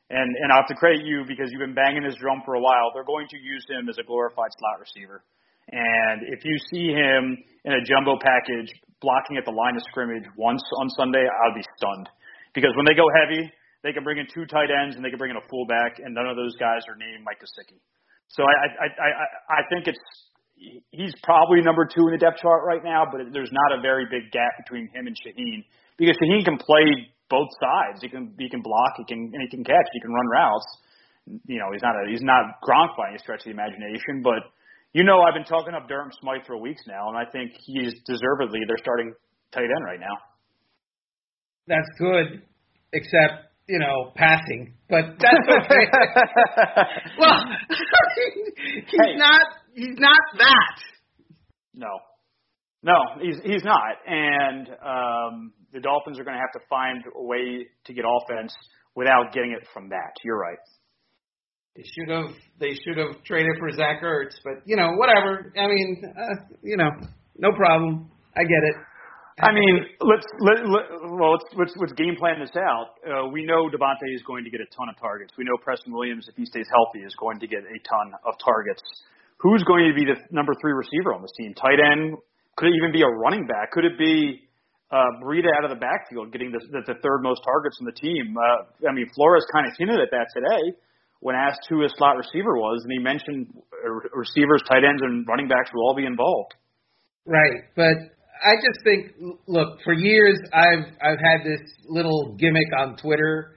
and, 0.09 0.25
and 0.25 0.49
I 0.49 0.57
have 0.57 0.69
to 0.73 0.77
credit 0.81 1.05
you 1.05 1.25
because 1.29 1.53
you've 1.53 1.61
been 1.61 1.77
banging 1.77 2.01
his 2.01 2.17
drum 2.17 2.41
for 2.41 2.57
a 2.57 2.61
while. 2.61 2.89
They're 2.93 3.05
going 3.05 3.29
to 3.29 3.37
use 3.37 3.61
him 3.69 3.89
as 3.89 4.01
a 4.01 4.05
glorified 4.05 4.49
slot 4.57 4.81
receiver. 4.81 5.21
And 5.69 6.25
if 6.33 6.41
you 6.43 6.55
see 6.73 6.89
him 6.91 7.37
in 7.65 7.73
a 7.77 7.81
jumbo 7.85 8.17
package 8.17 8.73
blocking 8.99 9.37
at 9.37 9.45
the 9.45 9.53
line 9.53 9.77
of 9.77 9.83
scrimmage 9.93 10.25
once 10.35 10.63
on 10.81 10.89
Sunday, 10.97 11.23
I'll 11.23 11.55
be 11.55 11.63
stunned 11.77 12.09
because 12.53 12.73
when 12.75 12.85
they 12.89 12.97
go 12.97 13.05
heavy, 13.21 13.45
they 13.83 13.93
can 13.93 14.03
bring 14.03 14.17
in 14.17 14.27
two 14.33 14.45
tight 14.45 14.73
ends 14.73 14.95
and 14.95 15.05
they 15.05 15.09
can 15.09 15.19
bring 15.19 15.31
in 15.31 15.37
a 15.37 15.47
fullback, 15.49 15.99
and 16.01 16.13
none 16.13 16.25
of 16.25 16.35
those 16.35 16.55
guys 16.57 16.81
are 16.89 16.97
named 16.97 17.21
Mike 17.21 17.39
Gesicki. 17.39 17.77
So 18.29 18.43
I, 18.43 18.85
I, 18.85 18.87
I, 18.87 19.25
I 19.49 19.61
think 19.69 19.87
it's 19.87 19.99
he's 20.91 21.13
probably 21.23 21.61
number 21.61 21.85
two 21.85 22.07
in 22.07 22.11
the 22.13 22.21
depth 22.21 22.39
chart 22.41 22.63
right 22.65 22.83
now, 22.83 23.05
but 23.09 23.21
there's 23.31 23.51
not 23.51 23.77
a 23.77 23.81
very 23.81 24.05
big 24.09 24.31
gap 24.31 24.53
between 24.63 24.87
him 24.93 25.07
and 25.07 25.15
Shaheen 25.15 25.65
because 25.97 26.15
Shaheen 26.17 26.43
can 26.43 26.57
play 26.57 27.11
both 27.29 27.49
sides. 27.61 28.01
He 28.01 28.09
can 28.09 28.33
he 28.39 28.49
can 28.49 28.61
block, 28.61 28.97
he 28.97 29.05
can 29.05 29.31
and 29.33 29.41
he 29.41 29.49
can 29.49 29.63
catch, 29.63 29.87
he 29.93 30.01
can 30.01 30.11
run 30.11 30.27
routes. 30.27 30.69
You 31.47 31.59
know, 31.59 31.69
he's 31.71 31.83
not 31.83 31.95
a 31.95 32.09
he's 32.09 32.23
not 32.23 32.59
Gronk 32.63 32.97
by 32.97 33.09
any 33.09 33.19
stretch 33.19 33.41
of 33.41 33.51
the 33.51 33.55
imagination, 33.55 34.23
but 34.23 34.49
you 34.93 35.03
know 35.03 35.21
I've 35.21 35.33
been 35.33 35.47
talking 35.47 35.73
up 35.73 35.87
Durham 35.87 36.11
Smythe 36.19 36.45
for 36.47 36.57
weeks 36.57 36.81
now, 36.87 37.09
and 37.09 37.17
I 37.17 37.29
think 37.29 37.51
he's 37.63 37.93
deservedly 38.05 38.61
their 38.67 38.77
starting 38.77 39.13
tight 39.53 39.69
end 39.69 39.85
right 39.85 39.99
now 39.99 40.17
that's 41.67 41.89
good, 41.97 42.41
except 42.91 43.52
you 43.67 43.79
know 43.79 44.11
passing. 44.15 44.73
But 44.89 45.17
that's 45.19 45.65
okay. 45.65 45.85
well, 47.19 47.39
he's 48.65 48.83
hey. 48.89 49.15
not. 49.15 49.41
He's 49.73 49.97
not 49.97 50.19
that. 50.37 50.77
No, 51.73 51.99
no, 52.83 52.93
he's 53.21 53.37
he's 53.43 53.63
not. 53.63 53.95
And 54.05 54.69
um, 54.69 55.53
the 55.73 55.79
Dolphins 55.79 56.19
are 56.19 56.23
going 56.23 56.35
to 56.35 56.41
have 56.41 56.61
to 56.61 56.67
find 56.69 57.03
a 57.15 57.23
way 57.23 57.67
to 57.85 57.93
get 57.93 58.05
offense 58.05 58.53
without 58.95 59.33
getting 59.33 59.51
it 59.51 59.67
from 59.73 59.89
that. 59.89 60.13
You're 60.23 60.37
right. 60.37 60.57
They 61.75 61.83
should 61.83 62.09
have. 62.09 62.35
They 62.59 62.75
should 62.85 62.97
have 62.97 63.23
traded 63.25 63.57
for 63.57 63.71
Zach 63.71 64.03
Ertz, 64.03 64.35
but 64.43 64.61
you 64.65 64.75
know, 64.75 64.91
whatever. 64.97 65.51
I 65.57 65.67
mean, 65.67 66.03
uh, 66.05 66.55
you 66.61 66.77
know, 66.77 66.89
no 67.37 67.51
problem. 67.53 68.11
I 68.35 68.41
get 68.41 68.63
it. 68.63 68.75
I 69.41 69.49
mean, 69.49 69.81
let's 69.97 70.27
let, 70.45 70.61
let 70.69 70.85
well 71.09 71.33
let's, 71.33 71.49
let's 71.57 71.73
let's 71.81 71.93
game 71.93 72.13
plan 72.19 72.37
this 72.37 72.53
out. 72.53 73.01
Uh, 73.01 73.25
we 73.33 73.45
know 73.45 73.65
DeVante 73.65 74.05
is 74.13 74.21
going 74.21 74.43
to 74.45 74.51
get 74.53 74.61
a 74.61 74.69
ton 74.69 74.89
of 74.89 74.97
targets. 75.01 75.33
We 75.37 75.43
know 75.43 75.57
Preston 75.57 75.89
Williams, 75.89 76.29
if 76.29 76.35
he 76.37 76.45
stays 76.45 76.69
healthy, 76.69 77.01
is 77.01 77.15
going 77.17 77.39
to 77.41 77.47
get 77.47 77.65
a 77.65 77.77
ton 77.81 78.13
of 78.29 78.37
targets. 78.37 78.81
Who's 79.41 79.63
going 79.65 79.89
to 79.89 79.95
be 79.97 80.05
the 80.05 80.21
number 80.29 80.53
three 80.61 80.73
receiver 80.73 81.17
on 81.17 81.25
this 81.25 81.33
team? 81.33 81.53
Tight 81.57 81.81
end? 81.81 82.13
Could 82.55 82.69
it 82.69 82.77
even 82.77 82.93
be 82.93 83.01
a 83.01 83.09
running 83.09 83.49
back? 83.49 83.73
Could 83.73 83.85
it 83.85 83.97
be 83.97 84.45
uh, 84.93 85.17
Breida 85.25 85.49
out 85.57 85.65
of 85.65 85.73
the 85.73 85.81
backfield 85.81 86.31
getting 86.31 86.53
the, 86.53 86.61
the, 86.69 86.93
the 86.93 86.97
third 87.01 87.25
most 87.25 87.41
targets 87.41 87.81
on 87.81 87.89
the 87.89 87.97
team? 87.97 88.37
Uh, 88.37 88.69
I 88.85 88.93
mean, 88.93 89.09
Flores 89.17 89.43
kind 89.49 89.65
of 89.65 89.73
hinted 89.81 89.97
at 89.97 90.13
that 90.13 90.29
today 90.29 90.77
when 91.25 91.33
asked 91.33 91.65
who 91.69 91.81
his 91.81 91.91
slot 91.97 92.17
receiver 92.21 92.53
was, 92.53 92.85
and 92.85 92.91
he 92.93 92.99
mentioned 92.99 93.49
receivers, 94.13 94.61
tight 94.69 94.85
ends, 94.85 95.01
and 95.01 95.25
running 95.25 95.47
backs 95.47 95.71
will 95.73 95.87
all 95.87 95.95
be 95.95 96.05
involved. 96.05 96.53
Right, 97.25 97.63
but 97.75 98.12
I 98.45 98.55
just 98.55 98.83
think, 98.83 99.13
look, 99.47 99.79
for 99.83 99.93
years 99.93 100.37
I've 100.53 100.85
I've 101.01 101.19
had 101.19 101.45
this 101.45 101.61
little 101.87 102.35
gimmick 102.37 102.67
on 102.77 102.97
Twitter 102.97 103.55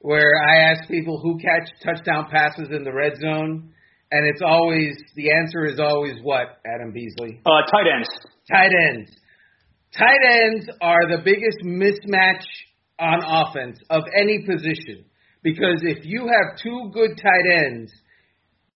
where 0.00 0.32
I 0.46 0.70
ask 0.70 0.88
people 0.88 1.18
who 1.22 1.38
catch 1.38 1.70
touchdown 1.82 2.26
passes 2.30 2.68
in 2.70 2.84
the 2.84 2.92
red 2.92 3.12
zone, 3.20 3.72
and 4.10 4.26
it's 4.26 4.42
always 4.44 4.96
the 5.16 5.32
answer 5.32 5.64
is 5.64 5.78
always 5.80 6.16
what 6.22 6.60
Adam 6.66 6.92
Beasley. 6.92 7.40
Uh, 7.46 7.62
tight 7.70 7.86
ends. 7.96 8.08
Tight 8.50 8.72
ends. 8.90 9.10
Tight 9.96 10.20
ends 10.28 10.68
are 10.80 11.08
the 11.08 11.22
biggest 11.24 11.58
mismatch 11.64 12.44
on 12.98 13.20
offense 13.24 13.78
of 13.90 14.02
any 14.20 14.44
position. 14.44 15.04
Because 15.42 15.80
if 15.82 16.04
you 16.04 16.26
have 16.26 16.58
two 16.62 16.90
good 16.92 17.16
tight 17.16 17.64
ends, 17.66 17.92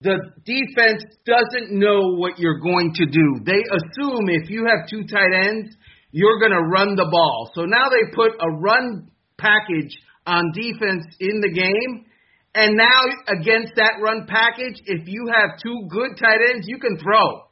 the 0.00 0.14
defense 0.44 1.02
doesn't 1.26 1.74
know 1.74 2.14
what 2.14 2.38
you're 2.38 2.60
going 2.60 2.94
to 2.94 3.06
do. 3.06 3.42
They 3.44 3.58
assume 3.66 4.30
if 4.30 4.48
you 4.48 4.66
have 4.66 4.88
two 4.88 5.02
tight 5.10 5.34
ends, 5.34 5.74
you're 6.12 6.38
going 6.38 6.52
to 6.52 6.70
run 6.70 6.94
the 6.94 7.08
ball. 7.10 7.50
So 7.54 7.62
now 7.62 7.90
they 7.90 8.14
put 8.14 8.30
a 8.38 8.50
run 8.62 9.10
package 9.36 9.90
on 10.24 10.52
defense 10.54 11.04
in 11.18 11.40
the 11.40 11.50
game. 11.50 12.06
And 12.54 12.76
now 12.76 13.02
against 13.26 13.74
that 13.76 13.98
run 14.00 14.26
package, 14.28 14.78
if 14.86 15.08
you 15.08 15.30
have 15.34 15.58
two 15.62 15.88
good 15.90 16.16
tight 16.18 16.40
ends, 16.54 16.66
you 16.68 16.78
can 16.78 16.96
throw. 16.96 17.50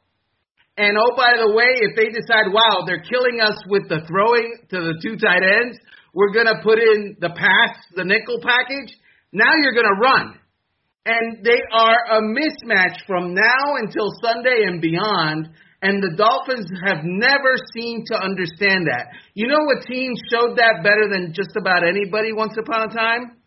And 0.77 0.95
oh, 0.95 1.15
by 1.17 1.35
the 1.35 1.51
way, 1.51 1.83
if 1.83 1.95
they 1.95 2.07
decide, 2.09 2.53
wow, 2.53 2.85
they're 2.85 3.03
killing 3.03 3.41
us 3.41 3.59
with 3.67 3.89
the 3.89 4.07
throwing 4.07 4.55
to 4.69 4.77
the 4.87 4.95
two 5.03 5.17
tight 5.17 5.43
ends, 5.43 5.77
we're 6.13 6.31
going 6.31 6.47
to 6.47 6.61
put 6.63 6.79
in 6.79 7.17
the 7.19 7.29
pass, 7.29 7.75
the 7.95 8.05
nickel 8.05 8.39
package. 8.41 8.95
Now 9.33 9.51
you're 9.59 9.73
going 9.73 9.89
to 9.89 9.99
run. 9.99 10.39
And 11.07 11.39
they 11.39 11.61
are 11.71 12.19
a 12.19 12.21
mismatch 12.21 12.99
from 13.07 13.33
now 13.33 13.79
until 13.79 14.11
Sunday 14.21 14.67
and 14.67 14.81
beyond. 14.81 15.47
And 15.81 16.03
the 16.03 16.17
Dolphins 16.17 16.67
have 16.83 16.99
never 17.05 17.55
seemed 17.71 18.07
to 18.11 18.19
understand 18.19 18.91
that. 18.91 19.07
You 19.33 19.47
know 19.47 19.63
what 19.63 19.87
team 19.87 20.11
showed 20.27 20.57
that 20.57 20.83
better 20.83 21.07
than 21.07 21.31
just 21.31 21.55
about 21.55 21.87
anybody 21.87 22.33
once 22.33 22.57
upon 22.59 22.89
a 22.89 22.93
time? 22.93 23.39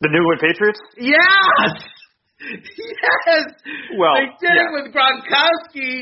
The 0.00 0.08
New 0.08 0.24
England 0.24 0.40
Patriots? 0.40 0.80
Yes! 0.96 1.84
Yes! 2.40 3.44
Well, 3.98 4.14
they 4.16 4.32
did 4.40 4.56
yeah. 4.56 4.64
it 4.64 4.70
with 4.72 4.94
Gronkowski 4.94 6.00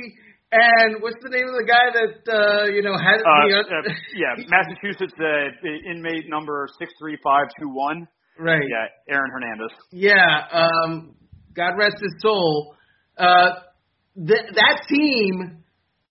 and 0.54 1.02
what's 1.02 1.18
the 1.22 1.30
name 1.30 1.50
of 1.50 1.58
the 1.58 1.66
guy 1.66 1.90
that 1.90 2.14
uh, 2.30 2.64
you 2.70 2.82
know 2.82 2.94
had 2.94 3.18
uh, 3.18 3.42
the 3.42 3.58
uh, 3.58 3.90
yeah 4.14 4.38
Massachusetts 4.54 5.14
uh, 5.18 5.90
inmate 5.90 6.28
number 6.28 6.68
six 6.78 6.92
three 7.00 7.18
five 7.22 7.50
two 7.58 7.68
one 7.68 8.06
Right. 8.38 8.62
Yeah, 8.68 9.14
Aaron 9.14 9.30
Hernandez. 9.30 9.72
Yeah. 9.92 10.46
Um, 10.52 11.14
God 11.54 11.74
rest 11.78 11.96
his 12.02 12.14
soul. 12.20 12.74
Uh, 13.16 13.62
th- 14.16 14.50
that 14.54 14.76
team, 14.90 15.62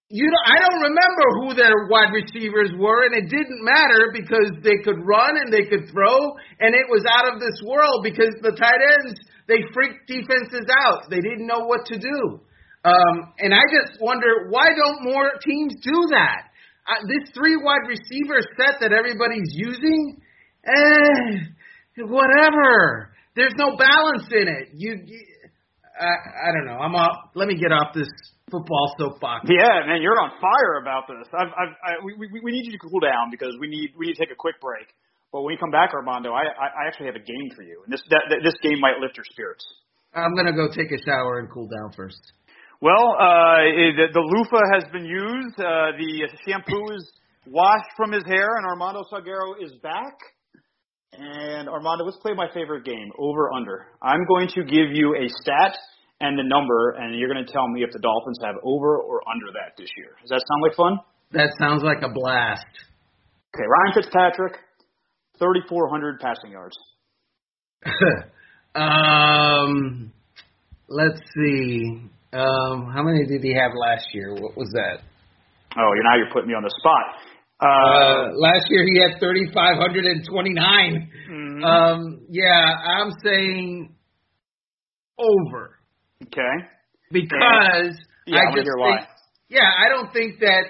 you 0.08 0.24
know, 0.24 0.44
I 0.48 0.56
don't 0.60 0.82
remember 0.88 1.26
who 1.44 1.54
their 1.54 1.88
wide 1.90 2.14
receivers 2.16 2.72
were, 2.80 3.06
and 3.06 3.16
it 3.16 3.28
didn't 3.30 3.60
matter 3.64 4.14
because 4.14 4.56
they 4.64 4.78
could 4.84 5.04
run 5.04 5.36
and 5.36 5.52
they 5.52 5.68
could 5.68 5.90
throw, 5.92 6.16
and 6.60 6.76
it 6.76 6.88
was 6.88 7.04
out 7.12 7.34
of 7.34 7.42
this 7.42 7.60
world 7.66 8.04
because 8.04 8.32
the 8.42 8.56
tight 8.56 8.80
ends 8.80 9.20
they 9.48 9.60
freaked 9.74 10.08
defenses 10.08 10.68
out. 10.88 11.10
They 11.10 11.20
didn't 11.20 11.48
know 11.48 11.66
what 11.68 11.86
to 11.88 12.00
do. 12.00 12.40
Um, 12.86 13.34
and 13.40 13.54
I 13.54 13.64
just 13.72 14.00
wonder 14.02 14.48
why 14.50 14.68
don't 14.76 15.04
more 15.04 15.32
teams 15.44 15.74
do 15.84 16.00
that? 16.12 16.52
Uh, 16.88 17.00
this 17.08 17.32
three 17.34 17.58
wide 17.58 17.88
receiver 17.88 18.40
set 18.56 18.80
that 18.82 18.92
everybody's 18.92 19.52
using, 19.52 20.22
eh, 20.68 21.52
whatever. 21.98 23.14
There's 23.36 23.54
no 23.58 23.76
balance 23.78 24.28
in 24.32 24.48
it. 24.48 24.70
You, 24.74 25.02
you 25.06 25.20
I, 26.00 26.50
I 26.50 26.52
don't 26.54 26.66
know. 26.66 26.78
I'm 26.78 26.96
off. 26.96 27.32
Let 27.36 27.48
me 27.48 27.58
get 27.58 27.72
off 27.72 27.94
this 27.94 28.10
football 28.50 28.94
soapbox. 28.98 29.46
Yeah, 29.50 29.86
man, 29.86 30.02
you're 30.02 30.20
on 30.22 30.32
fire 30.42 30.82
about 30.82 31.10
this. 31.10 31.26
I've, 31.34 31.54
I've, 31.54 31.74
I, 31.82 31.92
we, 32.06 32.14
we, 32.18 32.30
we 32.44 32.52
need 32.52 32.66
you 32.66 32.74
to 32.74 32.82
cool 32.82 33.00
down 33.00 33.30
because 33.32 33.54
we 33.60 33.68
need, 33.68 33.94
we 33.98 34.08
need 34.08 34.14
to 34.14 34.22
take 34.22 34.34
a 34.34 34.38
quick 34.38 34.62
break. 34.62 34.86
But 35.34 35.42
when 35.42 35.54
you 35.54 35.58
come 35.58 35.74
back, 35.74 35.90
Armando, 35.94 36.30
I, 36.30 36.46
I 36.46 36.86
actually 36.86 37.08
have 37.08 37.18
a 37.18 37.26
game 37.26 37.50
for 37.58 37.64
you, 37.66 37.82
and 37.86 37.90
this, 37.90 38.06
that, 38.14 38.22
that, 38.30 38.46
this 38.46 38.54
game 38.62 38.78
might 38.78 39.02
lift 39.02 39.18
your 39.18 39.26
spirits. 39.26 39.66
I'm 40.14 40.36
gonna 40.38 40.54
go 40.54 40.70
take 40.70 40.94
a 40.94 41.02
shower 41.02 41.40
and 41.42 41.50
cool 41.50 41.66
down 41.66 41.90
first. 41.98 42.22
Well, 42.82 43.18
uh, 43.18 43.66
the, 43.98 44.14
the 44.14 44.22
loofah 44.22 44.62
has 44.78 44.86
been 44.94 45.06
used. 45.10 45.58
Uh, 45.58 45.98
the 45.98 46.30
shampoo 46.46 46.94
is 46.94 47.02
washed 47.48 47.90
from 47.98 48.12
his 48.12 48.22
hair, 48.30 48.46
and 48.62 48.66
Armando 48.70 49.02
Salguero 49.10 49.58
is 49.58 49.74
back. 49.82 50.14
And 51.18 51.70
Armando, 51.70 52.06
let's 52.06 52.18
play 52.18 52.34
my 52.34 52.48
favorite 52.54 52.86
game, 52.86 53.12
over 53.20 53.52
under. 53.54 53.86
I'm 54.02 54.26
going 54.28 54.48
to 54.56 54.64
give 54.64 54.92
you 54.94 55.16
a 55.16 55.30
stat 55.42 55.78
and 56.20 56.38
the 56.38 56.44
number, 56.44 56.92
and 56.92 57.18
you're 57.18 57.32
going 57.32 57.46
to 57.46 57.52
tell 57.52 57.68
me 57.68 57.84
if 57.84 57.92
the 57.92 58.00
Dolphins 58.00 58.40
have 58.44 58.56
over 58.64 58.98
or 58.98 59.22
under 59.32 59.52
that 59.54 59.78
this 59.78 59.90
year. 59.98 60.16
Does 60.22 60.30
that 60.30 60.44
sound 60.48 60.62
like 60.64 60.76
fun? 60.76 61.00
That 61.32 61.50
sounds 61.60 61.84
like 61.84 62.02
a 62.02 62.10
blast. 62.10 62.66
Okay, 63.54 63.66
Ryan 63.68 63.94
Fitzpatrick, 63.94 64.54
3,400 65.38 66.20
passing 66.20 66.52
yards. 66.52 66.78
um, 68.76 70.12
let's 70.88 71.20
see. 71.36 72.10
Um, 72.32 72.90
how 72.92 73.04
many 73.04 73.26
did 73.28 73.44
he 73.44 73.54
have 73.54 73.72
last 73.76 74.08
year? 74.14 74.34
What 74.34 74.58
was 74.58 74.70
that? 74.74 75.02
Oh, 75.78 75.92
you're 75.94 76.04
now 76.04 76.18
you're 76.18 76.34
putting 76.34 76.50
me 76.50 76.56
on 76.56 76.64
the 76.64 76.74
spot. 76.80 77.33
Uh, 77.64 78.36
last 78.36 78.68
year 78.70 78.84
he 78.84 79.00
had 79.00 79.20
3,529. 79.20 81.10
Mm-hmm. 81.32 81.64
Um, 81.64 82.26
yeah, 82.30 82.76
I'm 83.00 83.12
saying 83.24 83.96
over. 85.18 85.80
Okay. 86.24 86.68
Because 87.12 87.96
yeah, 88.26 88.38
I 88.38 88.52
I 88.52 88.56
just 88.56 88.68
think, 88.68 89.02
yeah, 89.50 89.70
I 89.80 89.88
don't 89.90 90.12
think 90.12 90.40
that 90.40 90.64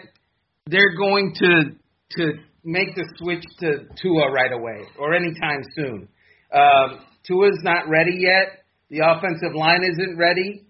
they're 0.68 0.96
going 0.98 1.34
to 1.36 1.72
to 2.18 2.34
make 2.64 2.96
the 2.96 3.06
switch 3.18 3.44
to 3.60 3.86
Tua 4.02 4.32
right 4.32 4.52
away 4.52 4.86
or 5.00 5.14
anytime 5.14 5.64
soon. 5.76 6.08
Um, 6.54 7.00
Tua's 7.26 7.60
not 7.64 7.90
ready 7.90 8.18
yet. 8.20 8.64
The 8.90 9.00
offensive 9.00 9.56
line 9.56 9.84
isn't 9.84 10.18
ready. 10.18 10.66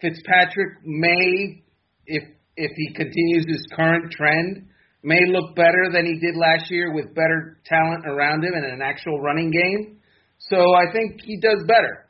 Fitzpatrick 0.00 0.84
may, 0.84 1.62
if 2.06 2.24
if 2.56 2.70
he 2.76 2.92
continues 2.94 3.46
his 3.48 3.66
current 3.74 4.12
trend, 4.12 4.68
may 5.04 5.20
look 5.28 5.54
better 5.54 5.90
than 5.92 6.06
he 6.06 6.18
did 6.18 6.34
last 6.34 6.70
year 6.70 6.92
with 6.92 7.14
better 7.14 7.60
talent 7.66 8.06
around 8.06 8.42
him 8.42 8.54
and 8.54 8.64
an 8.64 8.82
actual 8.82 9.20
running 9.20 9.50
game. 9.50 9.98
So 10.38 10.56
I 10.56 10.90
think 10.92 11.20
he 11.22 11.38
does 11.40 11.62
better. 11.68 12.08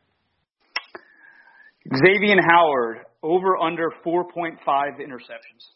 Xavier 1.93 2.37
Howard 2.49 2.99
over 3.23 3.57
under 3.57 3.91
4.5 4.07 4.59
interceptions. 5.01 5.75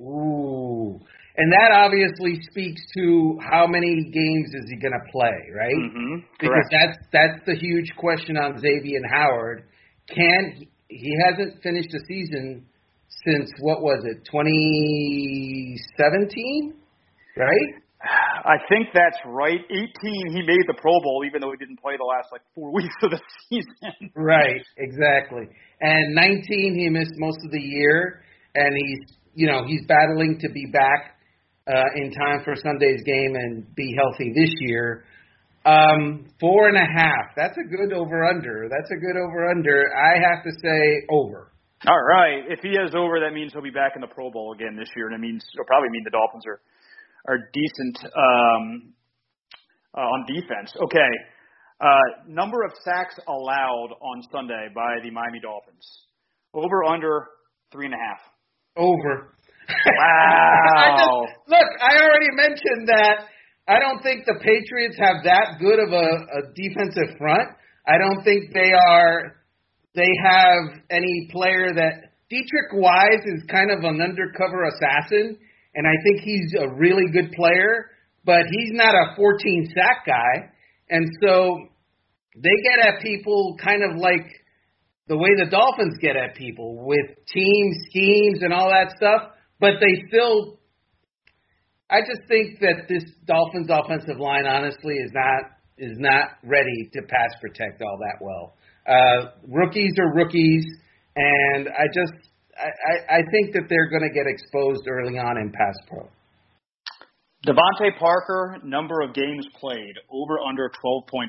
Ooh. 0.00 1.00
And 1.36 1.52
that 1.52 1.70
obviously 1.72 2.40
speaks 2.50 2.80
to 2.96 3.38
how 3.40 3.66
many 3.68 4.10
games 4.12 4.50
is 4.54 4.68
he 4.68 4.76
going 4.76 4.92
to 4.92 5.12
play, 5.12 5.38
right? 5.54 5.72
Mm-hmm. 5.72 6.14
Because 6.40 6.66
that's 6.70 6.98
that's 7.12 7.46
the 7.46 7.54
huge 7.54 7.92
question 7.96 8.36
on 8.36 8.58
Xavier 8.58 9.00
Howard. 9.08 9.62
Can 10.08 10.66
he 10.88 11.16
hasn't 11.24 11.62
finished 11.62 11.94
a 11.94 12.00
season 12.08 12.66
since 13.28 13.52
what 13.60 13.82
was 13.82 14.02
it, 14.04 14.24
2017, 14.24 16.74
right? 17.36 17.74
I 18.00 18.58
think 18.68 18.90
that's 18.94 19.18
right. 19.26 19.58
18, 19.70 19.90
he 20.30 20.42
made 20.42 20.62
the 20.66 20.74
Pro 20.80 20.92
Bowl, 21.02 21.24
even 21.26 21.40
though 21.40 21.50
he 21.50 21.56
didn't 21.56 21.80
play 21.82 21.96
the 21.98 22.04
last 22.04 22.28
like 22.30 22.42
four 22.54 22.72
weeks 22.78 22.94
of 23.02 23.10
the 23.10 23.20
season. 23.48 24.12
Right, 24.14 24.64
exactly. 24.76 25.48
And 25.80 26.14
19, 26.14 26.76
he 26.78 26.88
missed 26.88 27.14
most 27.16 27.38
of 27.44 27.50
the 27.50 27.60
year, 27.60 28.22
and 28.54 28.76
he's 28.76 29.00
you 29.34 29.46
know 29.46 29.64
he's 29.66 29.84
battling 29.86 30.38
to 30.40 30.48
be 30.48 30.66
back 30.72 31.18
uh, 31.68 31.84
in 31.96 32.12
time 32.12 32.40
for 32.44 32.54
Sunday's 32.56 33.02
game 33.04 33.34
and 33.34 33.74
be 33.74 33.94
healthy 33.96 34.32
this 34.34 34.54
year. 34.60 35.04
Um, 35.66 36.30
four 36.40 36.68
and 36.68 36.76
a 36.76 36.86
half. 36.86 37.34
That's 37.36 37.58
a 37.58 37.64
good 37.68 37.92
over 37.92 38.24
under. 38.24 38.68
That's 38.70 38.90
a 38.90 38.96
good 38.96 39.16
over 39.16 39.50
under. 39.50 39.84
I 39.94 40.18
have 40.30 40.42
to 40.44 40.52
say 40.62 41.02
over. 41.10 41.52
All 41.86 42.02
right. 42.02 42.42
If 42.48 42.60
he 42.60 42.74
has 42.80 42.94
over, 42.94 43.20
that 43.20 43.32
means 43.34 43.52
he'll 43.52 43.62
be 43.62 43.70
back 43.70 43.92
in 43.94 44.00
the 44.00 44.08
Pro 44.08 44.30
Bowl 44.30 44.52
again 44.52 44.74
this 44.76 44.88
year, 44.96 45.06
and 45.06 45.14
it 45.14 45.20
means 45.20 45.44
it'll 45.54 45.66
probably 45.66 45.90
mean 45.90 46.02
the 46.04 46.10
Dolphins 46.10 46.44
are 46.46 46.60
are 47.28 47.38
decent 47.52 47.98
um, 48.16 48.94
uh, 49.94 50.00
on 50.00 50.26
defense. 50.26 50.72
Okay. 50.82 51.12
Uh, 51.80 52.26
number 52.26 52.64
of 52.64 52.72
sacks 52.82 53.14
allowed 53.28 53.90
on 54.00 54.22
Sunday 54.32 54.68
by 54.74 54.96
the 55.04 55.10
Miami 55.10 55.38
Dolphins. 55.40 55.86
Over 56.54 56.84
under 56.84 57.28
three 57.70 57.86
and 57.86 57.94
a 57.94 57.98
half. 57.98 58.18
Over. 58.76 59.36
Wow. 59.68 59.68
I 60.74 60.96
just, 60.98 61.38
look, 61.46 61.68
I 61.80 62.02
already 62.02 62.30
mentioned 62.32 62.88
that 62.88 63.28
I 63.68 63.78
don't 63.78 64.02
think 64.02 64.24
the 64.24 64.40
Patriots 64.40 64.96
have 64.98 65.22
that 65.24 65.60
good 65.60 65.78
of 65.78 65.92
a, 65.92 66.08
a 66.38 66.40
defensive 66.56 67.18
front. 67.18 67.50
I 67.86 67.98
don't 67.98 68.24
think 68.24 68.52
they 68.54 68.72
are. 68.88 69.36
They 69.98 70.14
have 70.22 70.80
any 70.90 71.28
player 71.32 71.74
that 71.74 72.14
Deatrich 72.30 72.70
Wise 72.74 73.24
is 73.26 73.42
kind 73.50 73.72
of 73.72 73.82
an 73.82 74.00
undercover 74.00 74.68
assassin, 74.68 75.36
and 75.74 75.86
I 75.86 75.94
think 76.04 76.20
he's 76.20 76.54
a 76.60 76.68
really 76.68 77.10
good 77.12 77.32
player, 77.32 77.90
but 78.24 78.42
he's 78.48 78.70
not 78.74 78.94
a 78.94 79.16
14 79.16 79.72
sack 79.74 80.06
guy, 80.06 80.52
and 80.88 81.04
so 81.20 81.58
they 82.36 82.62
get 82.62 82.86
at 82.86 83.02
people 83.02 83.56
kind 83.60 83.82
of 83.82 83.98
like 83.98 84.26
the 85.08 85.16
way 85.16 85.30
the 85.36 85.50
Dolphins 85.50 85.96
get 86.00 86.14
at 86.14 86.36
people 86.36 86.86
with 86.86 87.06
team 87.34 87.72
schemes 87.90 88.42
and 88.42 88.52
all 88.52 88.70
that 88.70 88.94
stuff, 88.96 89.32
but 89.58 89.80
they 89.80 90.06
still 90.06 90.58
I 91.90 92.00
just 92.00 92.28
think 92.28 92.60
that 92.60 92.86
this 92.88 93.02
Dolphins 93.26 93.68
offensive 93.70 94.20
line 94.20 94.46
honestly 94.46 94.94
is 94.94 95.10
not 95.12 95.50
is 95.78 95.96
not 95.98 96.38
ready 96.44 96.90
to 96.92 97.02
pass 97.02 97.30
protect 97.40 97.80
all 97.80 97.98
that 97.98 98.18
well. 98.20 98.57
Uh, 98.88 99.30
rookies 99.46 99.92
are 99.98 100.14
rookies, 100.14 100.64
and 101.16 101.68
I 101.68 101.86
just 101.92 102.28
I, 102.56 103.18
I 103.18 103.20
think 103.30 103.52
that 103.52 103.68
they're 103.68 103.90
going 103.90 104.02
to 104.02 104.14
get 104.14 104.26
exposed 104.26 104.88
early 104.88 105.18
on 105.18 105.36
in 105.38 105.52
pass 105.52 105.76
pro. 105.88 106.08
DeVante 107.46 107.98
Parker, 107.98 108.58
number 108.64 109.00
of 109.00 109.14
games 109.14 109.46
played, 109.60 109.94
over 110.10 110.38
under 110.40 110.70
12.5. 110.84 111.28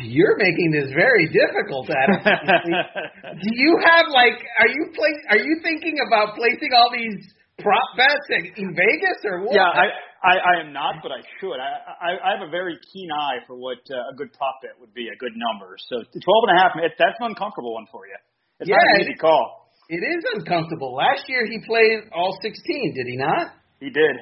You're 0.00 0.36
making 0.38 0.72
this 0.72 0.90
very 0.92 1.28
difficult, 1.28 1.88
Adam. 1.90 2.24
Do 2.24 3.48
you 3.52 3.78
have 3.84 4.06
like 4.10 4.40
are 4.58 4.68
you 4.68 4.90
play 4.94 5.12
are 5.30 5.38
you 5.38 5.60
thinking 5.62 5.96
about 6.08 6.34
placing 6.34 6.70
all 6.74 6.90
these 6.90 7.22
prop 7.58 7.96
bets 7.96 8.50
in 8.56 8.74
Vegas 8.74 9.20
or 9.24 9.44
what? 9.44 9.54
Yeah, 9.54 9.68
I, 9.68 9.86
I, 10.22 10.34
I 10.36 10.54
am 10.64 10.72
not, 10.72 11.02
but 11.02 11.12
I 11.12 11.20
should. 11.38 11.58
I, 11.60 11.70
I, 12.00 12.10
I 12.16 12.28
have 12.38 12.46
a 12.46 12.50
very 12.50 12.78
keen 12.92 13.10
eye 13.12 13.44
for 13.46 13.56
what 13.56 13.78
uh, 13.90 14.12
a 14.12 14.14
good 14.16 14.32
prop 14.32 14.60
bet 14.62 14.78
would 14.80 14.94
be, 14.94 15.08
a 15.12 15.18
good 15.18 15.34
number. 15.36 15.76
So 15.90 16.00
twelve 16.00 16.42
and 16.48 16.52
a 16.56 16.58
half, 16.60 16.72
it, 16.76 16.92
that's 16.98 17.16
an 17.20 17.32
uncomfortable 17.32 17.74
one 17.74 17.86
for 17.92 18.06
you. 18.06 18.16
It's 18.60 18.70
yeah, 18.70 18.76
not 18.76 18.96
an 18.96 19.00
easy 19.02 19.18
call. 19.20 19.66
It 19.88 20.02
is 20.02 20.24
uncomfortable. 20.34 20.94
Last 20.94 21.28
year 21.28 21.46
he 21.46 21.60
played 21.64 22.10
all 22.12 22.36
16, 22.42 22.94
did 22.94 23.06
he 23.06 23.16
not? 23.16 23.52
He 23.78 23.90
did. 23.90 24.16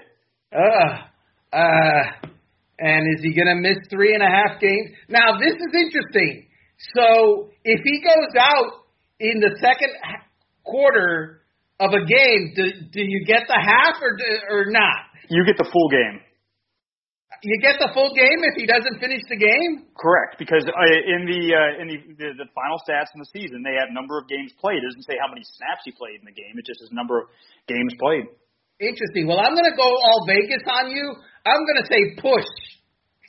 Uh, 0.52 1.56
uh, 1.56 2.28
and 2.78 3.06
is 3.16 3.22
he 3.22 3.34
going 3.34 3.48
to 3.48 3.54
miss 3.54 3.78
three 3.88 4.12
and 4.12 4.22
a 4.22 4.28
half 4.28 4.60
games? 4.60 4.90
Now, 5.08 5.38
this 5.38 5.54
is 5.54 5.72
interesting. 5.72 6.46
So 6.94 7.48
if 7.64 7.80
he 7.82 8.02
goes 8.02 8.34
out 8.38 8.84
in 9.20 9.40
the 9.40 9.56
second 9.62 9.90
quarter 10.64 11.40
of 11.80 11.90
a 11.90 12.04
game, 12.04 12.52
do, 12.54 12.64
do 12.92 13.00
you 13.00 13.24
get 13.26 13.44
the 13.48 13.58
half 13.58 14.02
or 14.02 14.16
do, 14.16 14.24
or 14.50 14.64
not? 14.68 15.13
You 15.28 15.44
get 15.44 15.56
the 15.56 15.68
full 15.68 15.88
game. 15.88 16.20
You 17.44 17.60
get 17.60 17.76
the 17.76 17.92
full 17.92 18.08
game 18.16 18.40
if 18.40 18.56
he 18.56 18.64
doesn't 18.64 19.02
finish 19.04 19.20
the 19.28 19.36
game. 19.36 19.84
Correct, 19.98 20.40
because 20.40 20.64
uh, 20.64 20.98
in 21.04 21.28
the 21.28 21.42
uh, 21.52 21.82
in 21.82 21.86
the, 21.92 21.98
the 22.16 22.28
the 22.40 22.48
final 22.56 22.80
stats 22.86 23.12
in 23.12 23.20
the 23.20 23.28
season, 23.36 23.60
they 23.60 23.76
have 23.76 23.92
number 23.92 24.16
of 24.16 24.24
games 24.32 24.54
played. 24.56 24.80
It 24.80 24.88
doesn't 24.88 25.04
say 25.04 25.20
how 25.20 25.28
many 25.28 25.44
snaps 25.60 25.84
he 25.84 25.92
played 25.92 26.22
in 26.22 26.26
the 26.28 26.32
game. 26.32 26.56
It 26.56 26.64
just 26.64 26.80
says 26.80 26.88
number 26.94 27.20
of 27.20 27.28
games 27.68 27.92
played. 28.00 28.32
Interesting. 28.80 29.28
Well, 29.28 29.38
I'm 29.38 29.52
going 29.52 29.68
to 29.68 29.76
go 29.76 29.86
all 29.86 30.24
Vegas 30.26 30.64
on 30.66 30.90
you. 30.90 31.04
I'm 31.44 31.62
going 31.62 31.80
to 31.84 31.88
say 31.90 32.00
push. 32.18 32.48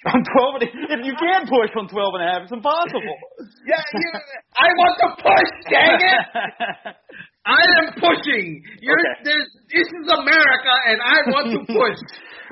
On 0.13 0.21
12 0.21 0.61
and 0.61 0.63
a, 0.69 0.69
if 0.93 1.01
you 1.01 1.17
can 1.17 1.49
push 1.49 1.73
on 1.73 1.89
12 1.89 1.97
and 1.97 2.21
a 2.21 2.27
half, 2.29 2.41
it's 2.45 2.53
impossible. 2.53 3.17
yeah, 3.65 3.81
you, 3.81 4.09
I 4.53 4.69
want 4.77 4.95
to 5.01 5.09
push, 5.17 5.51
dang 5.65 5.97
it. 5.97 6.93
I 7.45 7.61
am 7.81 7.93
pushing. 8.01 8.63
You're, 8.81 8.97
Okay. 8.97 9.37
this 9.69 9.85
is 9.85 10.05
America, 10.09 10.73
and 10.89 10.97
I 11.01 11.17
want 11.29 11.47
to 11.53 11.59
push. 11.79 11.99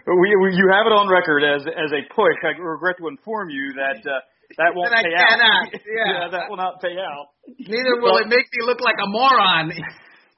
we, 0.05 0.29
we, 0.41 0.47
you 0.53 0.69
have 0.69 0.85
it 0.85 0.93
on 0.93 1.09
record 1.09 1.41
as 1.43 1.65
as 1.65 1.89
a 1.91 2.01
push. 2.13 2.37
I 2.45 2.53
regret 2.61 2.97
to 3.01 3.07
inform 3.09 3.49
you 3.49 3.73
that 3.73 4.05
uh, 4.05 4.21
that 4.61 4.71
won't 4.77 4.93
That 4.93 5.01
I 5.01 5.03
pay 5.03 5.15
cannot, 5.17 5.49
out. 5.49 5.67
yeah. 5.81 6.29
that 6.29 6.45
will 6.49 6.57
not 6.61 6.77
pay 6.81 6.93
out. 6.93 7.33
Neither 7.57 8.01
will 8.01 8.17
it 8.21 8.27
make 8.29 8.45
me 8.53 8.61
look 8.69 8.81
like 8.81 8.97
a 9.01 9.09
moron. 9.09 9.73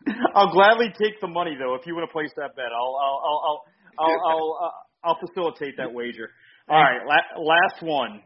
I'll 0.35 0.51
gladly 0.53 0.87
take 1.01 1.19
the 1.19 1.27
money 1.27 1.55
though 1.59 1.75
if 1.75 1.85
you 1.85 1.95
want 1.95 2.07
to 2.07 2.13
place 2.13 2.31
that 2.37 2.55
bet. 2.55 2.71
I'll 2.71 2.95
I'll 2.95 3.19
I'll 3.27 3.41
I'll 3.43 3.61
I'll, 3.97 4.21
I'll, 4.29 4.59
uh, 4.63 5.07
I'll 5.09 5.19
facilitate 5.19 5.75
that 5.77 5.91
wager. 5.93 6.29
All 6.69 6.79
right, 6.81 7.01
la- 7.05 7.41
last 7.43 7.81
one. 7.83 8.21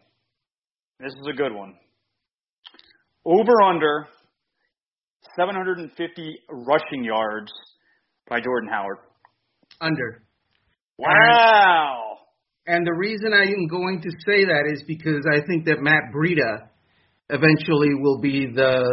This 1.00 1.14
is 1.14 1.28
a 1.28 1.34
good 1.34 1.54
one. 1.54 1.76
Over 3.26 3.62
under 3.64 4.08
750 5.40 6.40
rushing 6.50 7.04
yards 7.04 7.52
by 8.28 8.42
Jordan 8.42 8.70
Howard. 8.70 8.98
Under. 9.80 10.24
Wow. 10.98 12.18
And 12.68 12.86
the 12.86 12.94
reason 12.94 13.32
I 13.34 13.44
am 13.44 13.68
going 13.68 14.02
to 14.02 14.10
say 14.28 14.44
that 14.44 14.70
is 14.72 14.84
because 14.86 15.24
I 15.32 15.40
think 15.48 15.66
that 15.66 15.80
Matt 15.80 16.12
Breida 16.14 16.68
eventually 17.30 17.96
will 18.02 18.20
be 18.20 18.48
the 18.54 18.84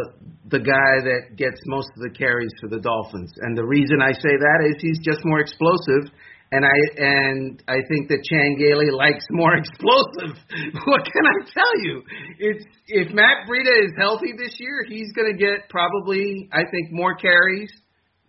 the 0.49 0.59
guy 0.59 1.03
that 1.03 1.35
gets 1.35 1.59
most 1.65 1.89
of 1.97 2.03
the 2.03 2.17
carries 2.17 2.51
for 2.61 2.69
the 2.69 2.79
Dolphins. 2.79 3.33
And 3.41 3.57
the 3.57 3.65
reason 3.65 3.99
I 4.01 4.13
say 4.13 4.31
that 4.31 4.59
is 4.69 4.75
he's 4.79 4.99
just 5.03 5.19
more 5.25 5.41
explosive 5.41 6.13
and 6.51 6.63
I 6.63 6.77
and 6.97 7.63
I 7.67 7.79
think 7.87 8.07
that 8.09 8.23
Chan 8.23 8.55
Gailey 8.57 8.91
likes 8.91 9.25
more 9.31 9.55
explosive. 9.61 10.37
what 10.85 11.03
can 11.03 11.25
I 11.25 11.37
tell 11.51 11.75
you? 11.83 12.03
It's 12.39 12.65
if 12.87 13.13
Matt 13.13 13.47
Breida 13.47 13.85
is 13.85 13.91
healthy 13.97 14.33
this 14.37 14.55
year, 14.59 14.85
he's 14.87 15.11
going 15.13 15.31
to 15.31 15.37
get 15.37 15.69
probably 15.69 16.49
I 16.53 16.63
think 16.71 16.91
more 16.91 17.15
carries 17.15 17.71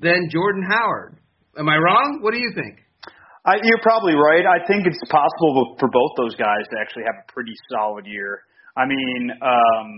than 0.01 0.29
Jordan 0.31 0.65
Howard. 0.69 1.19
Am 1.59 1.69
I 1.69 1.77
wrong? 1.77 2.19
What 2.23 2.33
do 2.33 2.39
you 2.39 2.53
think? 2.55 2.79
I, 3.47 3.57
you're 3.63 3.83
probably 3.83 4.15
right. 4.15 4.45
I 4.45 4.67
think 4.67 4.85
it's 4.87 5.01
possible 5.09 5.77
for 5.81 5.89
both 5.89 6.13
those 6.19 6.35
guys 6.37 6.69
to 6.71 6.77
actually 6.79 7.05
have 7.07 7.25
a 7.25 7.33
pretty 7.33 7.55
solid 7.73 8.05
year. 8.05 8.43
I 8.77 8.87
mean, 8.87 9.33
um, 9.43 9.89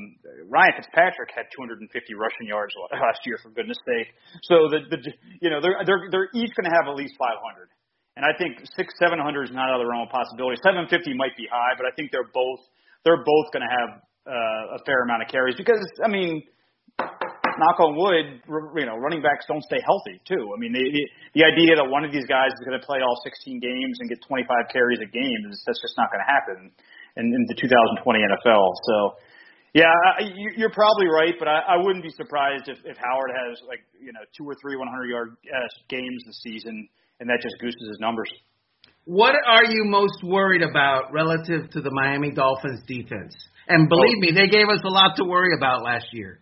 Ryan 0.49 0.73
Fitzpatrick 0.77 1.29
had 1.37 1.45
250 1.53 1.85
rushing 2.15 2.49
yards 2.49 2.73
last 2.93 3.21
year, 3.27 3.37
for 3.43 3.51
goodness 3.51 3.77
sake. 3.85 4.09
So 4.45 4.73
the, 4.73 4.89
the 4.89 4.99
you 5.41 5.51
know 5.51 5.61
they're 5.61 5.77
they're 5.85 6.09
they're 6.09 6.31
each 6.33 6.53
going 6.57 6.69
to 6.69 6.73
have 6.73 6.89
at 6.89 6.97
least 6.97 7.13
500. 7.19 7.69
And 8.21 8.29
I 8.29 8.37
think 8.37 8.61
six, 8.77 8.93
seven 9.01 9.17
hundred 9.17 9.49
is 9.49 9.55
not 9.57 9.73
out 9.73 9.81
of 9.81 9.89
the 9.89 9.89
realm 9.89 10.05
of 10.05 10.13
possibility. 10.13 10.61
Seven 10.61 10.85
fifty 10.93 11.17
might 11.17 11.33
be 11.41 11.49
high, 11.49 11.73
but 11.81 11.89
I 11.89 11.93
think 11.97 12.13
they're 12.13 12.29
both 12.29 12.61
they're 13.01 13.25
both 13.25 13.49
going 13.49 13.65
to 13.65 13.73
have 13.73 13.91
uh, 14.29 14.77
a 14.77 14.79
fair 14.85 15.09
amount 15.09 15.25
of 15.25 15.33
carries 15.33 15.57
because 15.57 15.81
I 16.05 16.09
mean, 16.13 16.45
knock 17.01 17.81
on 17.81 17.97
wood, 17.97 18.45
you 18.77 18.85
know, 18.85 19.01
running 19.01 19.25
backs 19.25 19.49
don't 19.49 19.65
stay 19.65 19.81
healthy 19.81 20.21
too. 20.29 20.53
I 20.53 20.61
mean, 20.61 20.77
the 20.77 20.85
the, 20.85 21.03
the 21.41 21.45
idea 21.49 21.81
that 21.81 21.89
one 21.89 22.05
of 22.05 22.13
these 22.13 22.29
guys 22.29 22.53
is 22.53 22.61
going 22.69 22.77
to 22.77 22.85
play 22.85 23.01
all 23.01 23.17
16 23.25 23.57
games 23.57 23.97
and 24.05 24.13
get 24.13 24.21
25 24.29 24.69
carries 24.69 25.01
a 25.01 25.09
game 25.09 25.41
is 25.49 25.57
that's 25.65 25.81
just 25.81 25.97
not 25.97 26.13
going 26.13 26.21
to 26.21 26.29
happen 26.29 26.69
in, 27.17 27.25
in 27.25 27.43
the 27.49 27.57
2020 27.57 28.05
NFL. 28.05 28.69
So. 28.85 28.97
Yeah, 29.73 29.87
you- 30.19 30.51
you're 30.59 30.75
probably 30.75 31.07
right, 31.07 31.39
but 31.39 31.47
I, 31.47 31.63
I 31.63 31.77
wouldn't 31.79 32.03
be 32.03 32.11
surprised 32.11 32.67
if, 32.67 32.79
if 32.83 32.99
Howard 32.99 33.31
has 33.31 33.63
like 33.71 33.79
you 34.03 34.11
know 34.13 34.19
two 34.37 34.43
or 34.43 34.57
three 34.59 34.75
100 34.75 35.07
yard 35.07 35.37
uh, 35.47 35.59
games 35.89 36.27
this 36.27 36.43
season, 36.43 36.89
and 37.21 37.29
that 37.29 37.39
just 37.43 37.57
gooses 37.61 37.89
his 37.89 38.01
numbers. 38.01 38.31
What 39.05 39.35
are 39.47 39.65
you 39.65 39.85
most 39.85 40.23
worried 40.25 40.63
about 40.63 41.13
relative 41.13 41.71
to 41.71 41.81
the 41.81 41.91
Miami 41.93 42.33
Dolphins 42.33 42.81
defense? 42.87 43.35
And 43.69 43.89
believe 43.89 44.19
me, 44.19 44.33
they 44.33 44.49
gave 44.49 44.69
us 44.69 44.81
a 44.85 44.89
lot 44.89 45.17
to 45.17 45.25
worry 45.25 45.55
about 45.57 45.83
last 45.83 46.07
year. 46.13 46.41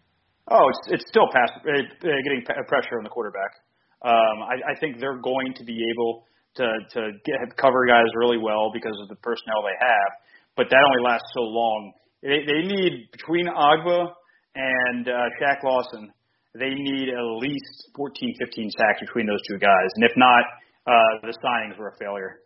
Oh, 0.50 0.68
it's 0.70 1.00
it's 1.00 1.04
still 1.08 1.28
pass, 1.32 1.50
uh, 1.60 1.82
getting 2.00 2.42
pressure 2.66 2.96
on 2.96 3.04
the 3.04 3.10
quarterback. 3.10 3.52
Um, 4.00 4.48
I, 4.48 4.72
I 4.72 4.74
think 4.80 4.98
they're 4.98 5.20
going 5.20 5.52
to 5.56 5.64
be 5.64 5.76
able 5.92 6.24
to 6.56 6.66
to 6.94 7.00
get 7.24 7.36
cover 7.60 7.84
guys 7.86 8.08
really 8.16 8.38
well 8.38 8.70
because 8.72 8.96
of 9.02 9.08
the 9.08 9.16
personnel 9.16 9.60
they 9.62 9.76
have, 9.76 10.10
but 10.56 10.66
that 10.70 10.80
only 10.80 11.02
lasts 11.04 11.28
so 11.34 11.42
long. 11.42 11.92
They, 12.22 12.40
they 12.48 12.64
need 12.64 13.12
between 13.12 13.46
Ogbah 13.46 14.08
and 14.56 15.08
uh, 15.08 15.12
Shaq 15.38 15.62
Lawson, 15.62 16.10
they 16.58 16.72
need 16.72 17.08
at 17.12 17.24
least 17.38 17.92
14, 17.94 18.34
15 18.40 18.70
sacks 18.72 19.00
between 19.00 19.26
those 19.26 19.42
two 19.46 19.58
guys, 19.58 19.90
and 19.96 20.04
if 20.04 20.16
not, 20.16 20.44
uh, 20.88 21.20
the 21.22 21.36
signings 21.44 21.78
were 21.78 21.88
a 21.88 21.96
failure. 21.98 22.40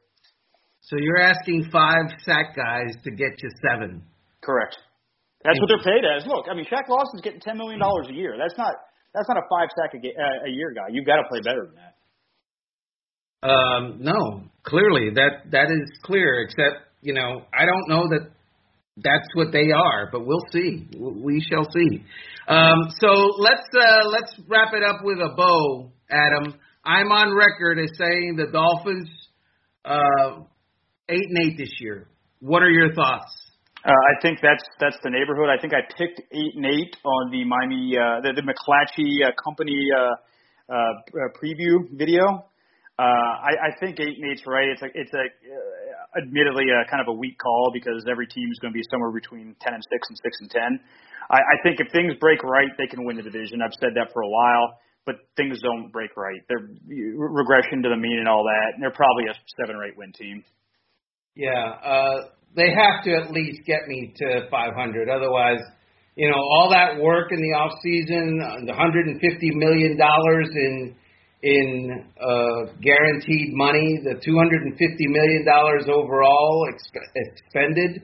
So 0.82 0.96
you're 0.98 1.22
asking 1.22 1.70
five 1.70 2.10
sack 2.24 2.56
guys 2.56 2.94
to 3.04 3.10
get 3.12 3.30
you 3.40 3.50
seven. 3.70 4.02
Correct. 4.42 4.76
That's 5.44 5.58
what 5.60 5.68
they're 5.68 5.82
paid 5.82 6.04
as. 6.04 6.26
Look, 6.26 6.46
I 6.50 6.54
mean, 6.54 6.66
Shaq 6.66 6.88
Lawson's 6.88 7.22
getting 7.22 7.40
ten 7.40 7.56
million 7.56 7.80
dollars 7.80 8.06
a 8.10 8.12
year. 8.12 8.36
That's 8.38 8.56
not 8.58 8.74
that's 9.14 9.28
not 9.28 9.38
a 9.38 9.46
five 9.50 9.68
sack 9.76 9.94
a, 9.94 9.98
ga- 9.98 10.16
uh, 10.18 10.46
a 10.46 10.50
year 10.50 10.72
guy. 10.74 10.90
You've 10.90 11.06
got 11.06 11.16
to 11.16 11.24
play 11.28 11.40
better 11.40 11.66
than 11.66 11.76
that. 11.78 11.94
Um, 13.48 13.96
no, 14.00 14.44
clearly 14.64 15.10
that 15.14 15.50
that 15.50 15.70
is 15.70 15.90
clear. 16.02 16.42
Except 16.42 16.82
you 17.00 17.12
know, 17.14 17.42
I 17.52 17.64
don't 17.64 17.88
know 17.88 18.08
that 18.08 18.30
that's 18.96 19.28
what 19.34 19.52
they 19.52 19.70
are, 19.72 20.08
but 20.12 20.26
we'll 20.26 20.44
see. 20.52 20.86
We 20.98 21.40
shall 21.40 21.64
see. 21.72 22.04
Um, 22.46 22.90
so 23.00 23.08
let's 23.38 23.66
uh, 23.74 24.08
let's 24.08 24.34
wrap 24.48 24.74
it 24.74 24.82
up 24.84 25.00
with 25.02 25.18
a 25.18 25.34
bow, 25.36 25.90
Adam. 26.10 26.54
I'm 26.84 27.12
on 27.12 27.30
record 27.30 27.78
as 27.78 27.90
saying 27.96 28.34
the 28.36 28.50
Dolphins 28.50 29.08
uh, 29.84 30.42
eight 31.08 31.28
and 31.30 31.38
eight 31.46 31.56
this 31.56 31.70
year. 31.78 32.08
What 32.40 32.62
are 32.62 32.70
your 32.70 32.92
thoughts? 32.92 33.30
Uh, 33.84 33.90
I 33.90 34.18
think 34.20 34.38
that's 34.42 34.62
that's 34.80 34.98
the 35.02 35.10
neighborhood. 35.10 35.46
I 35.46 35.60
think 35.60 35.74
I 35.74 35.86
picked 35.96 36.18
eight 36.18 36.54
and 36.58 36.66
eight 36.66 36.94
on 37.04 37.30
the 37.30 37.44
Miami 37.46 37.94
uh, 37.94 38.22
the, 38.26 38.34
the 38.34 38.42
McClatchy 38.42 39.22
uh, 39.22 39.30
company 39.38 39.78
uh, 39.94 40.74
uh, 40.74 40.92
preview 41.38 41.86
video. 41.94 42.50
Uh, 42.98 43.02
I, 43.02 43.70
I 43.70 43.78
think 43.78 43.98
eight 44.00 44.18
and 44.18 44.30
eight's 44.30 44.42
right. 44.46 44.66
It's 44.66 44.82
like 44.82 44.92
it's 44.94 45.14
a 45.14 45.22
uh, 45.22 46.18
admittedly 46.18 46.66
a 46.66 46.82
kind 46.90 47.00
of 47.00 47.06
a 47.06 47.14
weak 47.14 47.38
call 47.38 47.70
because 47.72 48.02
every 48.10 48.26
team 48.26 48.50
is 48.50 48.58
going 48.58 48.74
to 48.74 48.76
be 48.76 48.86
somewhere 48.90 49.14
between 49.14 49.54
ten 49.62 49.74
and 49.74 49.82
six 49.86 50.02
and 50.10 50.18
six 50.18 50.34
and 50.42 50.50
ten. 50.50 50.70
I, 51.30 51.38
I 51.38 51.56
think 51.62 51.78
if 51.78 51.90
things 51.94 52.14
break 52.18 52.42
right, 52.42 52.70
they 52.74 52.90
can 52.90 53.06
win 53.06 53.16
the 53.16 53.22
division. 53.22 53.62
I've 53.62 53.74
said 53.78 53.94
that 53.94 54.10
for 54.12 54.22
a 54.22 54.30
while, 54.30 54.82
but 55.06 55.16
things 55.36 55.58
don't 55.62 55.90
break 55.92 56.16
right. 56.16 56.40
They're 56.48 56.68
regression 57.16 57.82
to 57.82 57.88
the 57.88 57.96
mean 57.96 58.18
and 58.18 58.28
all 58.28 58.44
that. 58.44 58.74
And 58.74 58.82
they're 58.82 58.94
probably 58.94 59.24
a 59.30 59.34
seven 59.60 59.76
or 59.76 59.84
eight 59.84 59.96
win 59.96 60.12
team. 60.12 60.44
Yeah, 61.34 61.72
uh, 61.82 62.28
they 62.54 62.68
have 62.70 63.02
to 63.04 63.10
at 63.16 63.30
least 63.32 63.66
get 63.66 63.88
me 63.88 64.12
to 64.16 64.48
500. 64.50 65.08
Otherwise, 65.08 65.60
you 66.14 66.28
know, 66.28 66.36
all 66.36 66.68
that 66.70 67.00
work 67.00 67.32
in 67.32 67.40
the 67.40 67.56
off 67.56 67.72
season, 67.82 68.38
the 68.66 68.72
150 68.72 69.16
million 69.54 69.96
dollars 69.96 70.48
in 70.54 70.94
in 71.42 72.06
uh, 72.20 72.72
guaranteed 72.80 73.50
money, 73.52 73.98
the 74.04 74.14
250 74.24 75.06
million 75.08 75.44
dollars 75.44 75.84
overall 75.88 76.68
exp- 76.70 77.10
expended, 77.14 78.02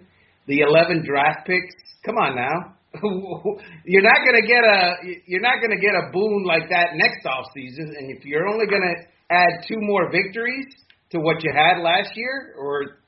the 0.49 0.61
11 0.61 1.05
draft 1.07 1.47
picks. 1.47 1.75
Come 2.05 2.17
on 2.17 2.35
now. 2.35 2.75
You're 3.85 4.03
not 4.03 4.21
going 4.25 4.41
to 4.41 4.47
get 4.49 4.65
a 4.65 5.21
you're 5.27 5.43
not 5.43 5.61
going 5.61 5.77
to 5.77 5.81
get 5.81 5.93
a 5.93 6.11
boon 6.11 6.45
like 6.47 6.71
that 6.71 6.97
next 6.97 7.27
off 7.27 7.45
season 7.55 7.93
and 7.99 8.11
if 8.17 8.25
you're 8.25 8.49
only 8.49 8.67
going 8.67 8.83
to 8.83 8.97
add 9.31 9.65
two 9.69 9.77
more 9.81 10.11
victories 10.11 10.65
to 11.11 11.21
what 11.21 11.43
you 11.45 11.53
had 11.55 11.83
last 11.83 12.17
year 12.17 12.55
or 12.59 12.99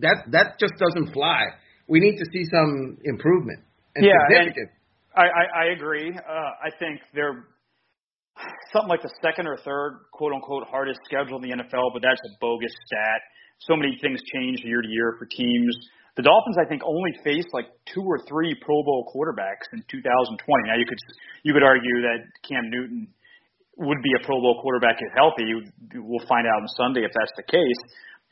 that 0.00 0.24
that 0.32 0.58
just 0.58 0.74
doesn't 0.78 1.12
fly. 1.12 1.42
We 1.86 2.00
need 2.00 2.18
to 2.18 2.26
see 2.32 2.44
some 2.52 2.98
improvement 3.04 3.60
and 3.94 4.04
yeah 4.04 4.12
significant. 4.28 4.70
And 5.14 5.24
I, 5.24 5.26
I 5.26 5.62
I 5.62 5.64
agree. 5.72 6.10
Uh 6.10 6.50
I 6.66 6.70
think 6.78 7.00
they're 7.14 7.46
something 8.72 8.88
like 8.88 9.02
the 9.02 9.14
second 9.22 9.46
or 9.46 9.56
third 9.58 10.00
quote 10.12 10.32
unquote 10.32 10.66
hardest 10.66 11.00
schedule 11.04 11.36
in 11.36 11.42
the 11.42 11.54
NFL 11.56 11.94
but 11.94 12.02
that's 12.02 12.20
a 12.26 12.34
bogus 12.40 12.74
stat. 12.86 13.20
So 13.60 13.76
many 13.76 13.96
things 14.00 14.20
change 14.34 14.58
year 14.64 14.82
to 14.82 14.88
year 14.88 15.14
for 15.18 15.26
teams 15.26 15.76
the 16.18 16.26
Dolphins, 16.26 16.58
I 16.58 16.66
think, 16.66 16.82
only 16.82 17.14
faced 17.22 17.54
like 17.54 17.70
two 17.86 18.02
or 18.02 18.18
three 18.26 18.50
Pro 18.58 18.82
Bowl 18.82 19.06
quarterbacks 19.06 19.70
in 19.70 19.86
2020. 19.86 20.34
Now 20.66 20.74
you 20.74 20.82
could 20.82 20.98
you 21.46 21.54
could 21.54 21.62
argue 21.62 22.02
that 22.10 22.26
Cam 22.42 22.66
Newton 22.74 23.06
would 23.78 24.02
be 24.02 24.10
a 24.18 24.26
Pro 24.26 24.42
Bowl 24.42 24.58
quarterback 24.58 24.98
if 24.98 25.14
healthy. 25.14 25.46
We'll 25.94 26.26
find 26.26 26.42
out 26.50 26.58
on 26.58 26.66
Sunday 26.74 27.06
if 27.06 27.14
that's 27.14 27.30
the 27.38 27.46
case. 27.46 27.80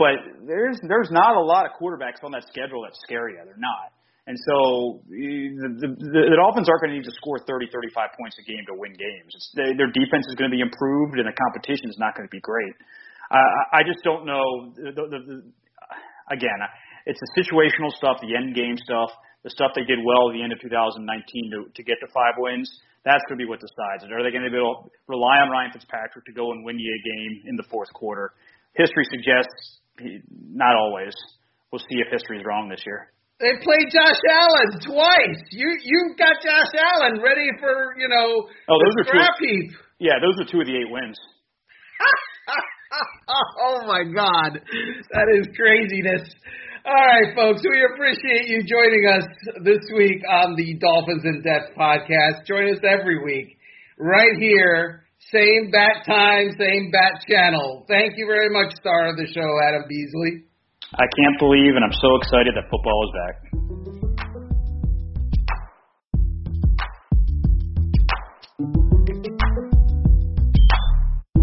But 0.03 0.19
there's 0.51 0.83
there's 0.83 1.15
not 1.15 1.39
a 1.39 1.45
lot 1.47 1.63
of 1.63 1.79
quarterbacks 1.79 2.27
on 2.27 2.35
that 2.35 2.43
schedule 2.51 2.83
that 2.83 2.99
scare 3.07 3.31
you. 3.31 3.39
They're 3.47 3.55
not. 3.55 3.95
And 4.27 4.35
so 4.35 5.07
the, 5.07 5.87
the, 5.87 5.89
the 5.95 6.39
Dolphins 6.43 6.67
aren't 6.67 6.83
going 6.83 6.91
to 6.91 6.99
need 6.99 7.07
to 7.07 7.15
score 7.15 7.39
30, 7.39 7.71
35 7.71 8.11
points 8.19 8.35
a 8.43 8.43
game 8.43 8.67
to 8.67 8.75
win 8.75 8.91
games. 8.99 9.31
It's, 9.31 9.55
they, 9.55 9.71
their 9.79 9.95
defense 9.95 10.27
is 10.27 10.35
going 10.35 10.51
to 10.51 10.55
be 10.59 10.59
improved, 10.59 11.23
and 11.23 11.31
the 11.31 11.39
competition 11.39 11.87
is 11.87 11.95
not 12.03 12.19
going 12.19 12.27
to 12.27 12.35
be 12.35 12.43
great. 12.43 12.75
Uh, 13.31 13.39
I 13.71 13.87
just 13.87 14.03
don't 14.03 14.27
know. 14.27 14.75
The, 14.75 14.91
the, 14.99 15.19
the, 15.23 15.37
again, 16.35 16.59
it's 17.07 17.23
the 17.23 17.31
situational 17.39 17.95
stuff, 17.95 18.19
the 18.21 18.35
end 18.35 18.55
game 18.55 18.77
stuff, 18.83 19.11
the 19.47 19.51
stuff 19.51 19.71
they 19.79 19.87
did 19.87 20.03
well 20.03 20.29
at 20.29 20.35
the 20.35 20.43
end 20.43 20.51
of 20.53 20.59
2019 20.59 21.07
to, 21.55 21.71
to 21.71 21.83
get 21.87 22.03
to 22.03 22.11
five 22.11 22.35
wins. 22.37 22.67
That's 23.07 23.23
going 23.31 23.39
to 23.39 23.43
be 23.47 23.49
what 23.49 23.63
decides 23.63 24.03
it. 24.03 24.11
Are 24.11 24.27
they 24.27 24.35
going 24.35 24.43
to 24.43 24.51
be 24.51 24.59
able 24.59 24.83
to 24.83 24.91
rely 25.07 25.39
on 25.39 25.55
Ryan 25.55 25.71
Fitzpatrick 25.71 26.27
to 26.27 26.35
go 26.35 26.51
and 26.51 26.67
win 26.67 26.75
you 26.83 26.91
a 26.91 27.03
game 27.07 27.47
in 27.47 27.55
the 27.55 27.63
fourth 27.71 27.93
quarter? 27.95 28.35
History 28.75 29.07
suggests 29.07 29.79
he, 30.03 30.19
not 30.51 30.75
always. 30.75 31.15
We'll 31.71 31.87
see 31.87 32.03
if 32.03 32.11
history 32.11 32.43
is 32.43 32.45
wrong 32.45 32.69
this 32.69 32.83
year. 32.85 33.15
They 33.39 33.53
played 33.63 33.93
Josh 33.93 34.19
Allen 34.33 34.81
twice. 34.81 35.41
You 35.53 35.69
you 35.85 36.17
got 36.19 36.41
Josh 36.41 36.73
Allen 36.73 37.21
ready 37.23 37.47
for 37.61 37.95
you 37.99 38.09
know 38.09 38.49
oh, 38.49 38.79
those 38.81 38.95
are 38.99 39.05
scrap 39.05 39.37
two, 39.39 39.47
heap. 39.47 39.73
Yeah, 39.99 40.17
those 40.25 40.41
are 40.41 40.51
two 40.51 40.61
of 40.61 40.67
the 40.67 40.73
eight 40.73 40.91
wins. 40.91 41.19
oh 43.61 43.87
my 43.87 44.05
God, 44.05 44.57
that 44.57 45.29
is 45.39 45.49
craziness. 45.55 46.33
All 46.87 46.95
right, 46.95 47.35
folks, 47.35 47.67
we 47.67 47.83
appreciate 47.83 48.47
you 48.47 48.63
joining 48.63 49.11
us 49.11 49.27
this 49.67 49.83
week 49.91 50.23
on 50.23 50.55
the 50.55 50.79
Dolphins 50.79 51.27
in 51.27 51.43
Depth 51.43 51.75
podcast. 51.75 52.47
Join 52.47 52.71
us 52.71 52.79
every 52.87 53.19
week 53.27 53.59
right 53.99 54.39
here, 54.39 55.03
same 55.35 55.73
bat 55.75 56.07
time, 56.07 56.55
same 56.55 56.93
bat 56.95 57.27
channel. 57.27 57.85
Thank 57.91 58.15
you 58.15 58.31
very 58.31 58.55
much, 58.55 58.79
star 58.79 59.11
of 59.11 59.17
the 59.17 59.27
show, 59.27 59.51
Adam 59.67 59.83
Beasley. 59.89 60.47
I 60.95 61.11
can't 61.11 61.35
believe, 61.43 61.75
and 61.75 61.83
I'm 61.83 61.99
so 61.99 62.23
excited 62.23 62.55
that 62.55 62.71
football 62.71 63.03
is 63.03 63.13
back. 63.19 63.46